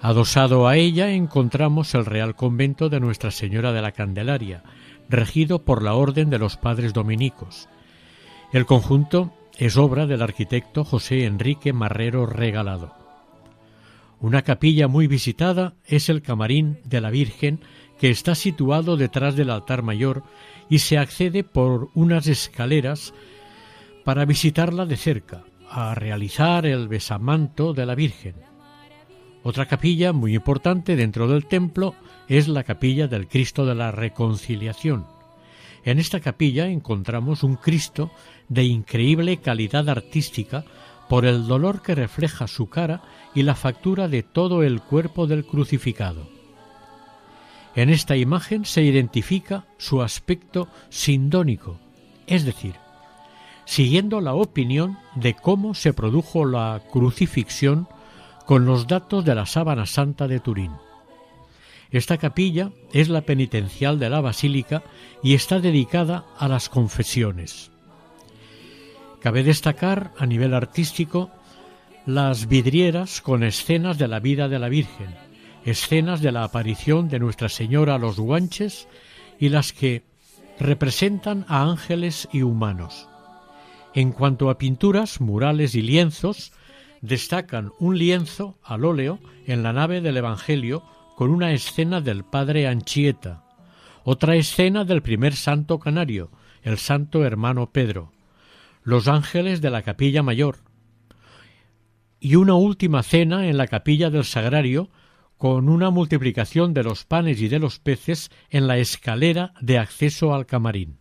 Adosado 0.00 0.66
a 0.66 0.76
ella 0.76 1.10
encontramos 1.10 1.94
el 1.94 2.06
Real 2.06 2.34
Convento 2.34 2.88
de 2.88 2.98
Nuestra 2.98 3.30
Señora 3.30 3.72
de 3.72 3.82
la 3.82 3.92
Candelaria, 3.92 4.62
regido 5.08 5.60
por 5.60 5.82
la 5.82 5.94
Orden 5.94 6.28
de 6.28 6.38
los 6.38 6.56
Padres 6.56 6.92
Dominicos. 6.92 7.68
El 8.52 8.66
conjunto 8.66 9.32
es 9.58 9.76
obra 9.76 10.06
del 10.06 10.22
arquitecto 10.22 10.84
José 10.84 11.24
Enrique 11.24 11.72
Marrero 11.72 12.26
Regalado. 12.26 13.03
Una 14.20 14.42
capilla 14.42 14.88
muy 14.88 15.06
visitada 15.06 15.74
es 15.84 16.08
el 16.08 16.22
camarín 16.22 16.78
de 16.84 17.00
la 17.00 17.10
Virgen 17.10 17.60
que 17.98 18.10
está 18.10 18.34
situado 18.34 18.96
detrás 18.96 19.36
del 19.36 19.50
altar 19.50 19.82
mayor 19.82 20.22
y 20.68 20.78
se 20.78 20.98
accede 20.98 21.44
por 21.44 21.90
unas 21.94 22.26
escaleras 22.26 23.14
para 24.04 24.24
visitarla 24.24 24.86
de 24.86 24.96
cerca, 24.96 25.44
a 25.70 25.94
realizar 25.94 26.66
el 26.66 26.88
besamanto 26.88 27.72
de 27.72 27.86
la 27.86 27.94
Virgen. 27.94 28.34
Otra 29.42 29.66
capilla 29.66 30.12
muy 30.12 30.34
importante 30.34 30.96
dentro 30.96 31.28
del 31.28 31.46
templo 31.46 31.94
es 32.28 32.48
la 32.48 32.64
capilla 32.64 33.08
del 33.08 33.28
Cristo 33.28 33.66
de 33.66 33.74
la 33.74 33.90
Reconciliación. 33.90 35.06
En 35.84 35.98
esta 35.98 36.20
capilla 36.20 36.66
encontramos 36.66 37.42
un 37.42 37.56
Cristo 37.56 38.10
de 38.48 38.64
increíble 38.64 39.36
calidad 39.38 39.88
artística 39.90 40.64
por 41.08 41.24
el 41.26 41.46
dolor 41.46 41.82
que 41.82 41.94
refleja 41.94 42.46
su 42.46 42.68
cara 42.68 43.02
y 43.34 43.42
la 43.42 43.54
factura 43.54 44.08
de 44.08 44.22
todo 44.22 44.62
el 44.62 44.80
cuerpo 44.80 45.26
del 45.26 45.44
crucificado. 45.44 46.28
En 47.74 47.90
esta 47.90 48.16
imagen 48.16 48.64
se 48.64 48.82
identifica 48.82 49.66
su 49.78 50.02
aspecto 50.02 50.68
sindónico, 50.90 51.78
es 52.26 52.44
decir, 52.44 52.74
siguiendo 53.64 54.20
la 54.20 54.34
opinión 54.34 54.98
de 55.16 55.34
cómo 55.34 55.74
se 55.74 55.92
produjo 55.92 56.44
la 56.44 56.82
crucifixión 56.92 57.88
con 58.46 58.64
los 58.64 58.86
datos 58.86 59.24
de 59.24 59.34
la 59.34 59.46
sábana 59.46 59.86
santa 59.86 60.28
de 60.28 60.38
Turín. 60.38 60.72
Esta 61.90 62.18
capilla 62.18 62.72
es 62.92 63.08
la 63.08 63.22
penitencial 63.22 63.98
de 63.98 64.10
la 64.10 64.20
basílica 64.20 64.82
y 65.22 65.34
está 65.34 65.60
dedicada 65.60 66.24
a 66.38 66.48
las 66.48 66.68
confesiones. 66.68 67.73
Cabe 69.24 69.42
destacar 69.42 70.12
a 70.18 70.26
nivel 70.26 70.52
artístico 70.52 71.30
las 72.04 72.46
vidrieras 72.46 73.22
con 73.22 73.42
escenas 73.42 73.96
de 73.96 74.06
la 74.06 74.20
vida 74.20 74.50
de 74.50 74.58
la 74.58 74.68
Virgen, 74.68 75.14
escenas 75.64 76.20
de 76.20 76.30
la 76.30 76.44
aparición 76.44 77.08
de 77.08 77.20
Nuestra 77.20 77.48
Señora 77.48 77.94
a 77.94 77.98
los 77.98 78.20
guanches 78.20 78.86
y 79.40 79.48
las 79.48 79.72
que 79.72 80.02
representan 80.60 81.46
a 81.48 81.62
ángeles 81.62 82.28
y 82.34 82.42
humanos. 82.42 83.08
En 83.94 84.12
cuanto 84.12 84.50
a 84.50 84.58
pinturas, 84.58 85.22
murales 85.22 85.74
y 85.74 85.80
lienzos, 85.80 86.52
destacan 87.00 87.72
un 87.78 87.96
lienzo 87.96 88.58
al 88.62 88.84
óleo 88.84 89.20
en 89.46 89.62
la 89.62 89.72
nave 89.72 90.02
del 90.02 90.18
Evangelio 90.18 90.82
con 91.16 91.30
una 91.30 91.52
escena 91.52 92.02
del 92.02 92.24
Padre 92.24 92.68
Anchieta, 92.68 93.42
otra 94.04 94.36
escena 94.36 94.84
del 94.84 95.00
primer 95.00 95.34
santo 95.34 95.78
canario, 95.78 96.30
el 96.62 96.76
santo 96.76 97.24
hermano 97.24 97.70
Pedro, 97.70 98.12
los 98.84 99.08
ángeles 99.08 99.60
de 99.60 99.70
la 99.70 99.82
capilla 99.82 100.22
mayor, 100.22 100.58
y 102.20 102.36
una 102.36 102.54
última 102.54 103.02
cena 103.02 103.48
en 103.48 103.56
la 103.56 103.66
capilla 103.66 104.10
del 104.10 104.24
Sagrario 104.24 104.88
con 105.36 105.68
una 105.68 105.90
multiplicación 105.90 106.72
de 106.72 106.84
los 106.84 107.04
panes 107.04 107.40
y 107.40 107.48
de 107.48 107.58
los 107.58 107.78
peces 107.78 108.30
en 108.50 108.66
la 108.66 108.78
escalera 108.78 109.52
de 109.60 109.78
acceso 109.78 110.32
al 110.32 110.46
camarín. 110.46 110.98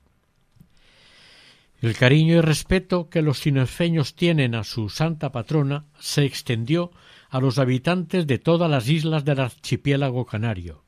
El 1.82 1.96
cariño 1.96 2.36
y 2.36 2.42
respeto 2.42 3.10
que 3.10 3.22
los 3.22 3.40
sinerfeños 3.40 4.16
tienen 4.16 4.56
a 4.56 4.64
su 4.64 4.90
santa 4.90 5.32
patrona 5.32 5.86
se 6.00 6.24
extendió 6.24 6.92
a 7.30 7.42
los 7.42 7.60
habitantes 7.60 8.26
de 8.26 8.40
todas 8.40 8.72
las 8.72 8.88
islas 8.88 9.26
del 9.26 9.42
archipiélago 9.42 10.26
canario. 10.26 10.84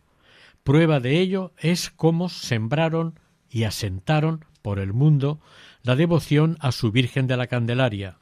Prueba 0.63 0.99
de 0.99 1.19
ello 1.19 1.53
es 1.57 1.89
cómo 1.89 2.29
sembraron 2.29 3.19
y 3.49 3.63
asentaron 3.63 4.45
por 4.61 4.79
el 4.79 4.93
mundo 4.93 5.41
la 5.85 5.95
devoción 5.95 6.57
a 6.59 6.71
su 6.71 6.91
Virgen 6.91 7.27
de 7.27 7.37
la 7.37 7.45
Candelaria. 7.45 8.17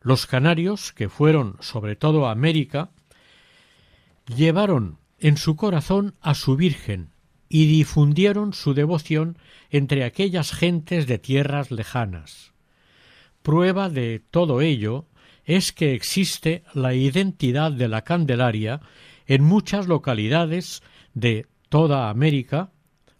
Los 0.00 0.26
canarios, 0.26 0.92
que 0.92 1.10
fueron 1.10 1.58
sobre 1.60 1.94
todo 1.94 2.26
a 2.26 2.32
América, 2.32 2.90
llevaron 4.34 4.96
en 5.18 5.36
su 5.36 5.56
corazón 5.56 6.14
a 6.22 6.34
su 6.34 6.56
Virgen 6.56 7.10
y 7.50 7.66
difundieron 7.66 8.54
su 8.54 8.72
devoción 8.72 9.36
entre 9.68 10.04
aquellas 10.04 10.52
gentes 10.52 11.06
de 11.06 11.18
tierras 11.18 11.70
lejanas. 11.70 12.54
Prueba 13.42 13.90
de 13.90 14.22
todo 14.30 14.62
ello 14.62 15.06
es 15.44 15.72
que 15.72 15.94
existe 15.94 16.64
la 16.72 16.94
identidad 16.94 17.72
de 17.72 17.88
la 17.88 18.04
Candelaria 18.04 18.80
en 19.26 19.44
muchas 19.44 19.86
localidades 19.86 20.82
de 21.12 21.46
toda 21.68 22.08
América, 22.08 22.70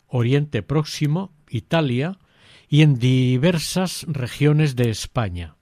Oriente 0.06 0.62
Próximo, 0.62 1.32
Italia 1.50 2.18
y 2.72 2.82
en 2.82 3.00
diversas 3.00 4.06
regiones 4.08 4.76
de 4.76 4.90
España. 4.90 5.56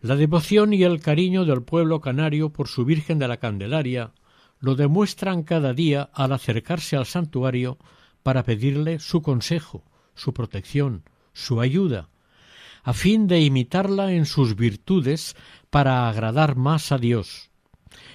La 0.00 0.16
devoción 0.16 0.72
y 0.72 0.82
el 0.82 1.00
cariño 1.00 1.44
del 1.44 1.62
pueblo 1.62 2.00
canario 2.00 2.50
por 2.50 2.68
su 2.68 2.86
Virgen 2.86 3.18
de 3.18 3.28
la 3.28 3.36
Candelaria 3.36 4.12
lo 4.60 4.76
demuestran 4.76 5.42
cada 5.42 5.74
día 5.74 6.08
al 6.14 6.32
acercarse 6.32 6.96
al 6.96 7.04
santuario 7.04 7.76
para 8.22 8.44
pedirle 8.44 8.98
su 8.98 9.20
consejo, 9.20 9.84
su 10.14 10.32
protección, 10.32 11.04
su 11.34 11.60
ayuda, 11.60 12.08
a 12.82 12.94
fin 12.94 13.26
de 13.26 13.42
imitarla 13.42 14.12
en 14.12 14.24
sus 14.24 14.56
virtudes 14.56 15.36
para 15.68 16.08
agradar 16.08 16.56
más 16.56 16.92
a 16.92 16.98
Dios. 16.98 17.50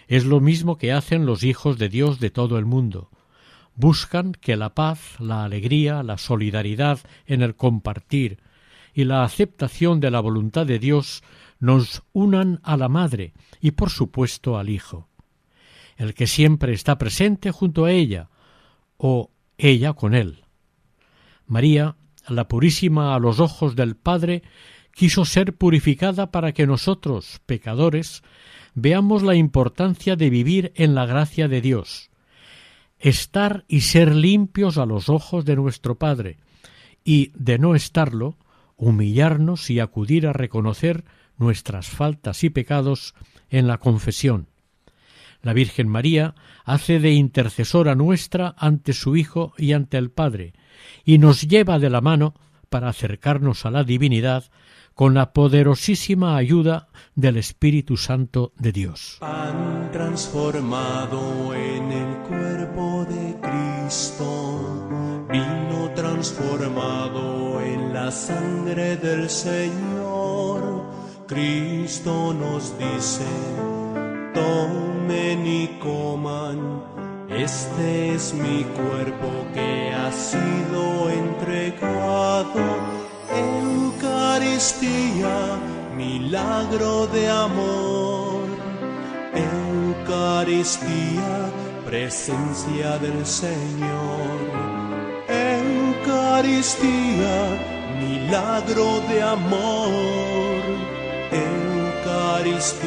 Es 0.07 0.25
lo 0.25 0.39
mismo 0.39 0.79
que 0.79 0.91
hacen 0.91 1.27
los 1.27 1.43
hijos 1.43 1.77
de 1.77 1.89
Dios 1.89 2.19
de 2.19 2.31
todo 2.31 2.57
el 2.57 2.65
mundo. 2.65 3.11
Buscan 3.75 4.33
que 4.33 4.55
la 4.55 4.73
paz, 4.73 5.19
la 5.19 5.43
alegría, 5.43 6.03
la 6.03 6.17
solidaridad 6.17 6.99
en 7.25 7.41
el 7.41 7.55
compartir 7.55 8.39
y 8.93 9.05
la 9.05 9.23
aceptación 9.23 9.99
de 9.99 10.11
la 10.11 10.19
voluntad 10.19 10.65
de 10.65 10.79
Dios 10.79 11.23
nos 11.59 12.03
unan 12.13 12.59
a 12.63 12.77
la 12.77 12.89
Madre 12.89 13.33
y 13.61 13.71
por 13.71 13.89
supuesto 13.89 14.57
al 14.57 14.69
Hijo 14.69 15.07
el 15.97 16.13
que 16.13 16.27
siempre 16.27 16.73
está 16.73 16.97
presente 16.97 17.51
junto 17.51 17.85
a 17.85 17.91
ella, 17.91 18.29
o 18.97 19.31
ella 19.57 19.93
con 19.93 20.13
él. 20.13 20.45
María, 21.45 21.95
la 22.27 22.47
purísima 22.47 23.15
a 23.15 23.19
los 23.19 23.39
ojos 23.39 23.75
del 23.75 23.95
Padre, 23.95 24.43
quiso 24.93 25.25
ser 25.25 25.55
purificada 25.55 26.31
para 26.31 26.53
que 26.53 26.67
nosotros, 26.67 27.41
pecadores, 27.45 28.23
veamos 28.73 29.23
la 29.23 29.35
importancia 29.35 30.15
de 30.15 30.29
vivir 30.29 30.71
en 30.75 30.95
la 30.95 31.05
gracia 31.05 31.47
de 31.47 31.61
Dios, 31.61 32.09
estar 33.03 33.65
y 33.67 33.81
ser 33.81 34.15
limpios 34.15 34.77
a 34.77 34.85
los 34.85 35.09
ojos 35.09 35.45
de 35.45 35.55
nuestro 35.55 35.95
Padre, 35.95 36.37
y, 37.03 37.31
de 37.35 37.59
no 37.59 37.75
estarlo, 37.75 38.37
humillarnos 38.77 39.69
y 39.69 39.79
acudir 39.79 40.25
a 40.25 40.33
reconocer 40.33 41.03
nuestras 41.37 41.87
faltas 41.87 42.43
y 42.43 42.49
pecados 42.49 43.13
en 43.49 43.67
la 43.67 43.77
confesión, 43.77 44.47
la 45.43 45.53
Virgen 45.53 45.89
María 45.89 46.33
hace 46.63 46.99
de 46.99 47.11
intercesora 47.11 47.93
nuestra 47.93 48.55
ante 48.57 48.93
su 48.93 49.17
Hijo 49.17 49.53
y 49.57 49.73
ante 49.73 49.97
el 49.97 50.09
Padre, 50.09 50.53
y 51.03 51.17
nos 51.17 51.41
lleva 51.41 51.79
de 51.79 51.89
la 51.89 51.99
mano 51.99 52.33
para 52.69 52.87
acercarnos 52.87 53.65
a 53.65 53.71
la 53.71 53.83
divinidad 53.83 54.45
con 54.95 55.13
la 55.13 55.33
poderosísima 55.33 56.37
ayuda 56.37 56.87
del 57.15 57.35
Espíritu 57.37 57.97
Santo 57.97 58.53
de 58.57 58.71
Dios. 58.71 59.19
Cristo, 63.93 65.21
vino 65.29 65.93
transformado 65.93 67.61
en 67.61 67.93
la 67.93 68.09
sangre 68.09 68.97
del 68.97 69.29
Señor. 69.29 70.81
Cristo 71.27 72.33
nos 72.33 72.75
dice, 72.79 73.23
tomen 74.33 75.45
y 75.45 75.67
coman, 75.79 76.81
este 77.29 78.15
es 78.15 78.33
mi 78.33 78.63
cuerpo 78.63 79.29
que 79.53 79.93
ha 79.93 80.11
sido 80.11 81.11
entregado. 81.11 82.63
Eucaristía, 83.91 85.59
milagro 85.95 87.05
de 87.05 87.29
amor. 87.29 88.41
Eucaristía, 89.35 91.51
presencia 91.93 92.97
del 92.97 93.23
Señor. 93.23 94.39
Eucaristía, 95.61 96.81
milagro 98.01 98.99
de 99.09 99.21
amor. 99.21 100.63
Eucaristía, 102.09 102.81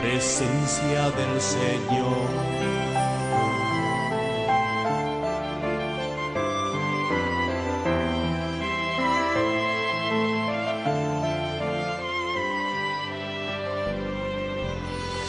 presencia 0.00 1.10
del 1.10 1.38
Señor. 1.42 2.30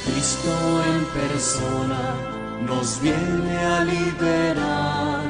Cristo 0.06 0.54
en 0.88 1.04
persona 1.20 2.41
nos 2.66 3.02
viene 3.02 3.58
a 3.58 3.84
liberar 3.84 5.24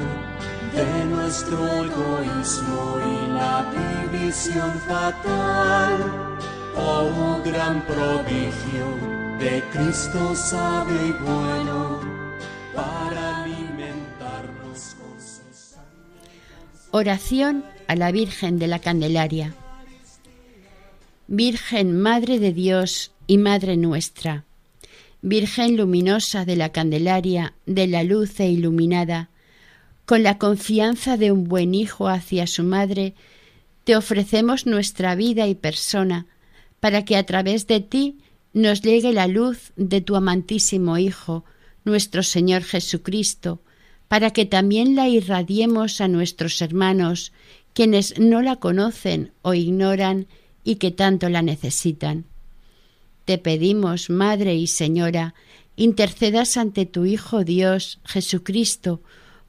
de 0.74 1.06
nuestro 1.06 1.58
egoísmo 1.86 2.98
y 3.00 3.32
la 3.34 3.72
división 4.10 4.72
fatal. 4.88 6.38
Oh 6.76 7.42
gran 7.44 7.86
prodigio 7.86 8.86
de 9.40 9.64
Cristo 9.72 10.36
sabio 10.36 11.06
y 11.06 11.12
bueno 11.24 12.00
para 12.74 13.44
alimentarnos 13.44 14.96
con 14.96 15.22
su 15.22 15.78
Oración 16.92 17.66
a 17.88 17.96
la 17.96 18.12
Virgen 18.12 18.60
de 18.60 18.68
la 18.68 18.80
Candelaria. 18.80 19.54
Virgen 21.28 22.00
Madre 22.00 22.40
de 22.40 22.54
Dios 22.54 23.12
y 23.28 23.38
Madre 23.38 23.78
nuestra, 23.78 24.46
Virgen 25.24 25.78
luminosa 25.78 26.46
de 26.46 26.56
la 26.56 26.72
Candelaria, 26.72 27.54
de 27.68 27.86
la 27.86 28.04
luz 28.04 28.40
e 28.40 28.50
iluminada, 28.50 29.30
con 30.06 30.24
la 30.24 30.40
confianza 30.40 31.16
de 31.16 31.32
un 31.32 31.44
buen 31.44 31.76
hijo 31.76 32.08
hacia 32.08 32.48
su 32.48 32.64
madre, 32.64 33.14
te 33.84 33.96
ofrecemos 33.96 34.66
nuestra 34.66 35.14
vida 35.16 35.48
y 35.48 35.54
persona, 35.54 36.26
para 36.80 37.06
que 37.06 37.18
a 37.18 37.26
través 37.26 37.68
de 37.68 37.82
ti 37.82 38.18
nos 38.54 38.82
llegue 38.82 39.14
la 39.14 39.28
luz 39.28 39.74
de 39.76 40.02
tu 40.02 40.16
amantísimo 40.16 40.98
Hijo, 40.98 41.46
nuestro 41.86 42.24
Señor 42.24 42.64
Jesucristo, 42.64 43.62
para 44.08 44.32
que 44.32 44.46
también 44.46 44.96
la 44.96 45.08
irradiemos 45.08 46.02
a 46.02 46.08
nuestros 46.08 46.62
hermanos, 46.62 47.32
quienes 47.74 48.20
no 48.20 48.42
la 48.42 48.58
conocen 48.58 49.32
o 49.44 49.54
ignoran 49.54 50.28
y 50.64 50.76
que 50.76 50.92
tanto 50.92 51.30
la 51.30 51.42
necesitan. 51.42 52.26
Te 53.26 53.38
pedimos, 53.38 54.10
Madre 54.10 54.56
y 54.56 54.68
Señora, 54.68 55.34
intercedas 55.76 56.58
ante 56.58 56.86
tu 56.86 57.06
Hijo 57.06 57.44
Dios, 57.44 58.00
Jesucristo, 58.06 59.02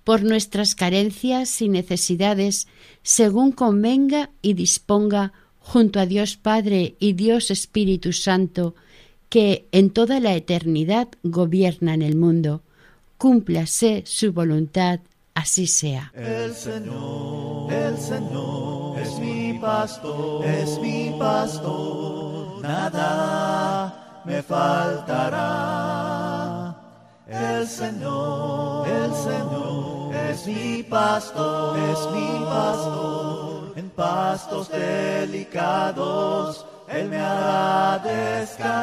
por 0.05 0.23
nuestras 0.23 0.75
carencias 0.75 1.63
y 1.63 1.69
necesidades, 1.69 2.67
según 3.03 3.53
convenga 3.53 4.31
y 4.43 4.55
disponga, 4.55 5.33
junto 5.59 6.01
a 6.01 6.07
Dios 6.07 6.37
Padre 6.37 6.97
y 6.99 7.13
Dios 7.13 7.51
Espíritu 7.51 8.13
Santo, 8.13 8.75
que 9.29 9.67
en 9.73 9.91
toda 9.91 10.21
la 10.21 10.35
eternidad 10.35 11.09
gobierna 11.23 11.95
en 11.95 12.03
el 12.03 12.17
mundo. 12.17 12.63
Cúmplase 13.17 14.03
su 14.05 14.33
voluntad, 14.33 15.01
así 15.35 15.67
sea. 15.67 16.13
El 16.15 16.53
Señor, 16.53 17.73
el 17.73 17.97
Señor 17.97 18.99
es 19.01 19.19
mi 19.19 19.59
pastor, 19.59 20.45
es 20.45 20.79
mi 20.81 21.15
pastor, 21.19 22.22
nada 22.63 24.23
me 24.25 24.43
faltará. 24.43 25.43
El 27.27 27.67
Señor, 27.67 28.89
el 28.89 29.13
Señor 29.15 30.15
es 30.15 30.47
mi 30.47 30.83
pastor, 30.83 31.79
es 31.79 32.09
mi 32.13 32.45
pastor, 32.45 33.73
en 33.77 33.91
pastos 33.91 34.69
delicados 34.71 36.67
Él 36.89 37.09
me 37.09 37.19
hará 37.19 37.99
descansar, 37.99 38.75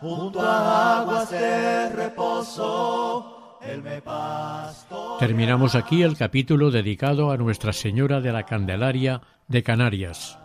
junto 0.00 0.40
a 0.40 1.00
aguas 1.00 1.30
de 1.30 1.88
reposo 1.90 3.58
Él 3.62 3.82
me 3.82 4.00
pastorea. 4.00 5.18
Terminamos 5.18 5.74
aquí 5.74 6.02
el 6.02 6.16
capítulo 6.16 6.70
dedicado 6.70 7.30
a 7.32 7.36
Nuestra 7.36 7.72
Señora 7.72 8.20
de 8.20 8.32
la 8.32 8.44
Candelaria 8.44 9.20
de 9.48 9.62
Canarias, 9.62 10.38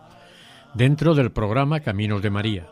dentro 0.74 1.14
del 1.14 1.32
programa 1.32 1.80
Caminos 1.80 2.20
de 2.22 2.30
María. 2.30 2.68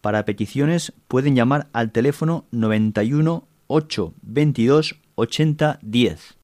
Para 0.00 0.24
peticiones 0.24 0.92
pueden 1.08 1.34
llamar 1.34 1.66
al 1.72 1.90
teléfono 1.90 2.44
91 2.52 3.48
8 3.66 4.14
22 4.22 5.00
80 5.16 5.80
10. 5.82 6.36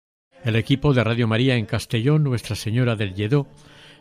El 0.44 0.56
equipo 0.56 0.92
de 0.94 1.04
Radio 1.04 1.28
María 1.28 1.54
en 1.56 1.66
Castellón, 1.66 2.24
Nuestra 2.24 2.56
Señora 2.56 2.96
del 2.96 3.14
Lledó, 3.14 3.46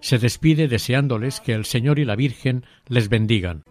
se 0.01 0.17
despide 0.17 0.67
deseándoles 0.67 1.39
que 1.39 1.53
el 1.53 1.65
Señor 1.65 1.99
y 1.99 2.05
la 2.05 2.15
Virgen 2.15 2.65
les 2.87 3.09
bendigan. 3.09 3.63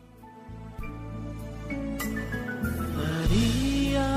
María, 2.97 4.09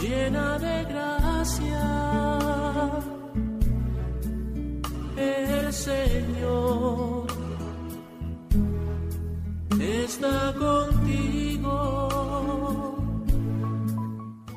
llena 0.00 0.58
de 0.58 0.84
gracia, 0.84 1.82
el 5.16 5.72
Señor 5.72 7.26
está 9.80 10.54
contigo. 10.58 12.08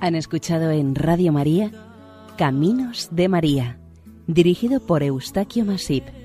Han 0.02 0.16
escuchado 0.16 0.72
en 0.72 0.96
Radio 0.96 1.34
María 1.34 1.72
Caminos 2.38 3.10
de 3.12 3.28
María, 3.28 3.79
dirigido 4.34 4.80
por 4.80 5.02
Eustaquio 5.02 5.66
Masip. 5.66 6.19